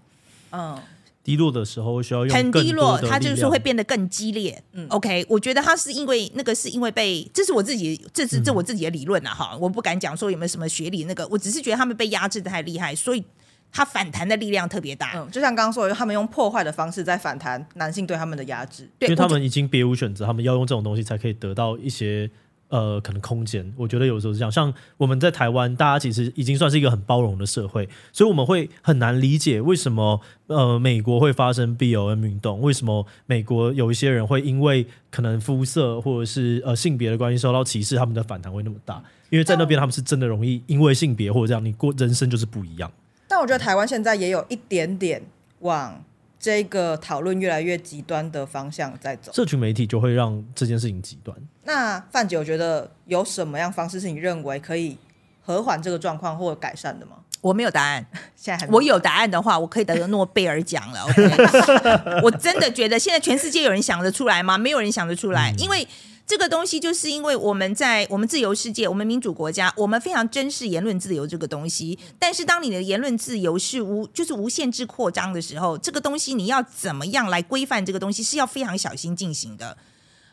[0.51, 0.79] 嗯。
[1.25, 4.63] 低落的时候需要用很低落，它就是会变得更激烈。
[4.73, 9.33] 嗯，OK，我觉得它是因为那个是因为被，这是我自己，这是这我自己的理论啊。
[9.33, 13.25] 哈、嗯，我不敢讲说有没有什么学理那个，我只是觉得他们被压制的太厉害，所以
[13.71, 15.13] 他反弹的力量特别大。
[15.15, 22.31] 嗯，就像刚刚说的，他们用破坏的方式在反弹男性对他们的压制，因为他们已经别无选择，他们要用这种东西才可以得到一些。
[22.73, 24.51] 呃，可能空间，我觉得有时候是这样。
[24.51, 42.91] 像我们在台湾，大家其实已经算是一个很包容的社会，所以我们会很难理解为什么呃美国会发生 BLM 运动，为什么美国有一些人会因为可能肤色或者是呃性别的关系受到歧视，他们的反弹会那么大，因为在那边他们是真的容易因为性别或者这样，你过人生就是不一样。
[43.29, 45.23] 但我觉得台湾现在也有一点点
[45.59, 46.03] 往。
[46.43, 51.37] 这个讨论越来越极端的方向在走，社群媒体就会让这件事情极端。
[51.63, 54.99] 那范姐，我觉得有什么样方式是你认为可以
[55.41, 57.13] 和缓这个状况或改善的吗？
[57.41, 61.03] 我没有答案， 现在还我有答案的话，我可以得个诺贝尔奖了。
[61.05, 64.59] OK， 我真的觉得现在全世界有人想得出来吗？
[64.59, 65.87] 没有人想得出来，嗯、因为。
[66.33, 71.99] 这个东西就是因为我们在我们自由世界，我们民主国家，我们非常珍视言论自由这个东西。
[72.19, 79.77] 但是当你的言论自由是无就是无限制扩张的时候，这个东西你要怎么样来规范这个东西是要非常小心进行的。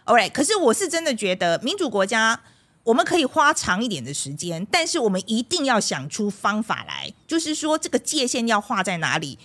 [0.05, 2.39] OK，可是我是真的觉得民主国家
[2.85, 9.37] 我们可以花长一点的时间，但是我们一定要想出方法来，就是说这个界限要画在哪里。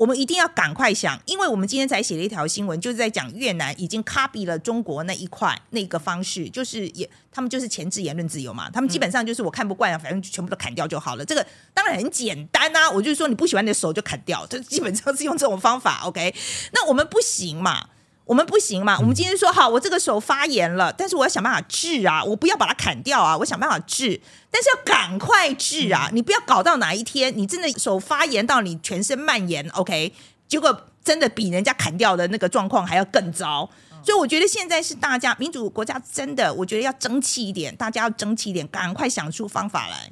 [0.00, 11.24] 我们一定要赶快想，因为我们今天才写了一条新闻，就是在讲越南已经 copy 了中国那一块那个方式，就是也他们就是前置言论自由嘛，他们基本上就是我看不惯啊，反正全部都砍掉就好了。
[11.26, 16.00] 这个当然很简单啊，我就是说你不喜欢你的手就砍掉，这基本上是用这种方法。
[16.04, 16.34] OK，
[16.72, 17.88] 那我们不行嘛。
[18.30, 18.96] 我们不行嘛？
[19.00, 22.22] 我们今天说好，我这个手发炎了，但是我要想办法治啊！
[22.22, 23.36] 我不要把它砍掉啊！
[23.36, 24.20] 我想办法治，
[24.52, 26.08] 但是要赶快治啊！
[26.12, 30.12] 你不要搞到哪一天你真的手发炎到你全身蔓延，OK？
[30.46, 33.68] 结果真的比人家砍掉的那个状况还要更糟。
[34.04, 40.08] 所以我觉得现在是大家民主国家真的，我觉得要争气一点，大家要争气一点，赶快想出方法来。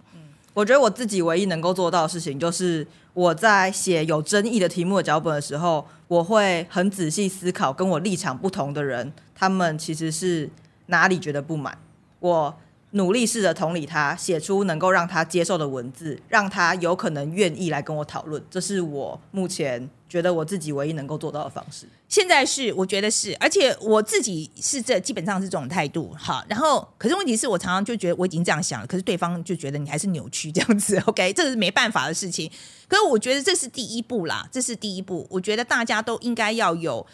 [0.58, 2.84] 我觉得我自己唯一能够做到的事情就是。
[3.14, 10.48] 我在写有争议的题目的脚本的时候，我会很仔细思考跟我立场不同的人，他们其实是
[10.86, 11.76] 哪里觉得不满。
[12.20, 12.56] 我
[12.92, 18.42] 努力试着同理他，写出能够让他接受的文字，让他有可能愿意来跟我讨论。
[18.50, 19.88] 这是我目前。
[20.08, 26.16] 觉得我自己唯一能够做到的方式，现在是我觉得是，而且我自己是这基本上是这种态度。
[26.18, 30.96] 好，然后可是问题是我常常就觉得我已经这样想了，可是对方就觉得你还是扭曲这样子。
[31.04, 32.50] OK，这个是没办法的事情。
[32.88, 35.26] 可是我觉得这是第一步啦，这是第一步。
[35.28, 37.06] 我觉得大家都应该要有，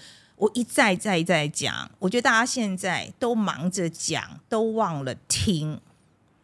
[0.44, 5.80] 我一再再再讲，我觉得大家现在都忙着讲，都忘了听。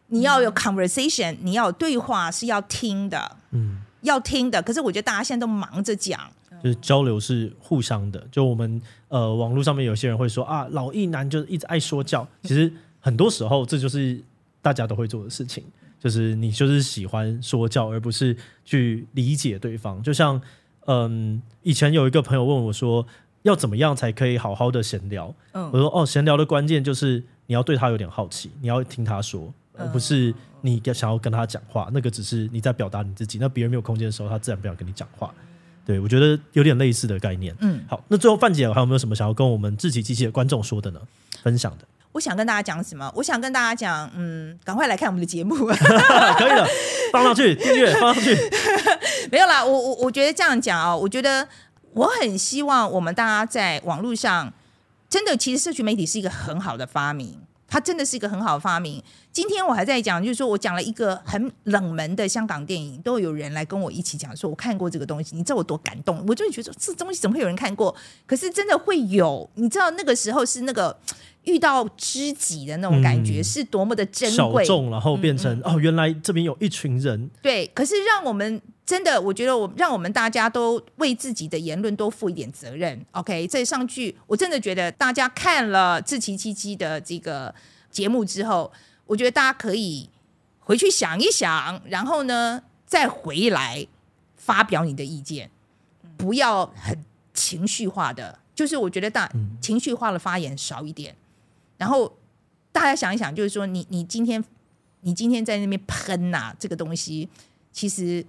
[0.07, 4.63] 你要有 conversation，你要有对话是要听的，嗯，要听的。
[4.63, 6.19] 可是我觉得大家现在都忙着讲。
[6.63, 14.19] 就是交流是互相的，就我们呃网络上面有些人会说啊，老一男就一直爱说教，其实很多时候这就是
[14.63, 15.63] 大家都会做的事情，
[15.99, 18.35] 就是你就是喜欢说教，而不是
[18.65, 20.03] 去理解对方。
[20.03, 20.41] 就像
[20.87, 23.07] 嗯，以前有一个朋友问我说，
[23.43, 25.35] 要怎么样才可以好好的闲聊？
[25.53, 35.33] 我说哦，闲聊的关键就是你要对他有点好奇，你要听他说，而不是你想要跟他讲话，那个只是你在表达你自己，那别人没有空间的时候，他自然不想跟你讲话。
[35.87, 37.57] 对，我觉得有点类似的概念。
[37.61, 41.01] 嗯，好，那最后范姐还有没有什么想要跟我们自己机器的观众说的呢？
[41.43, 41.85] 分享的。
[42.13, 43.11] 我想跟大家讲什么？
[43.17, 45.55] 我想跟大家讲，嗯，赶快来看我们的节目。
[45.67, 46.67] 可以了，
[47.13, 48.37] 放上去订阅，放上去。
[49.33, 51.47] 没有啦，我我我觉得这样讲啊，我觉得
[51.93, 54.53] 我很希望我们大家在网络上，
[55.09, 57.39] 真的，其实社群媒体是一个很好的发明。
[57.73, 59.01] 它真的是一个很好的发明。
[59.31, 65.37] 今天我还在讲，就是说我讲了一个很冷门的香港电影，都有人来跟我一起讲，说我看过这个东西。
[65.37, 66.25] 你知道我多感动？
[66.27, 67.95] 我就觉得这东西怎么会有人看过？
[68.27, 70.99] 可是真的会有，你知道那个时候是那个
[71.45, 74.65] 遇到知己的那种感觉，是多么的珍贵。
[74.65, 77.31] 小众，然后变成、嗯嗯、哦，原来这边有一群人。
[77.41, 78.61] 对，可是让我们
[78.91, 83.07] 真的，我觉得我让我们大家都为自己的言论多负一点责任。
[83.13, 87.55] OK，这上去，我真的觉得大家看了志祺七七的这个
[87.89, 88.73] 节目之后，
[89.07, 90.11] 我觉得大家可以
[90.59, 93.87] 回去想一想，然后呢，再回来
[94.35, 95.49] 发表你的意见，
[96.17, 98.41] 不要很情绪化的。
[98.57, 99.31] 就是我觉得大
[99.61, 101.15] 情绪化的发言少一点，
[101.79, 102.13] 然后
[102.73, 104.45] 大家想一想，就是说你你今天
[105.03, 107.29] 你今天在那边喷呐、这个东西
[107.71, 108.27] 其实。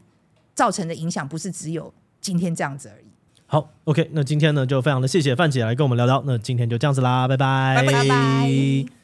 [0.61, 3.05] 造成的影响不是只有今天这样子而已。
[3.47, 9.00] 好，OK，那今天呢就非常的谢谢范姐来跟我们聊聊，那今天就这样子啦，拜拜，拜拜。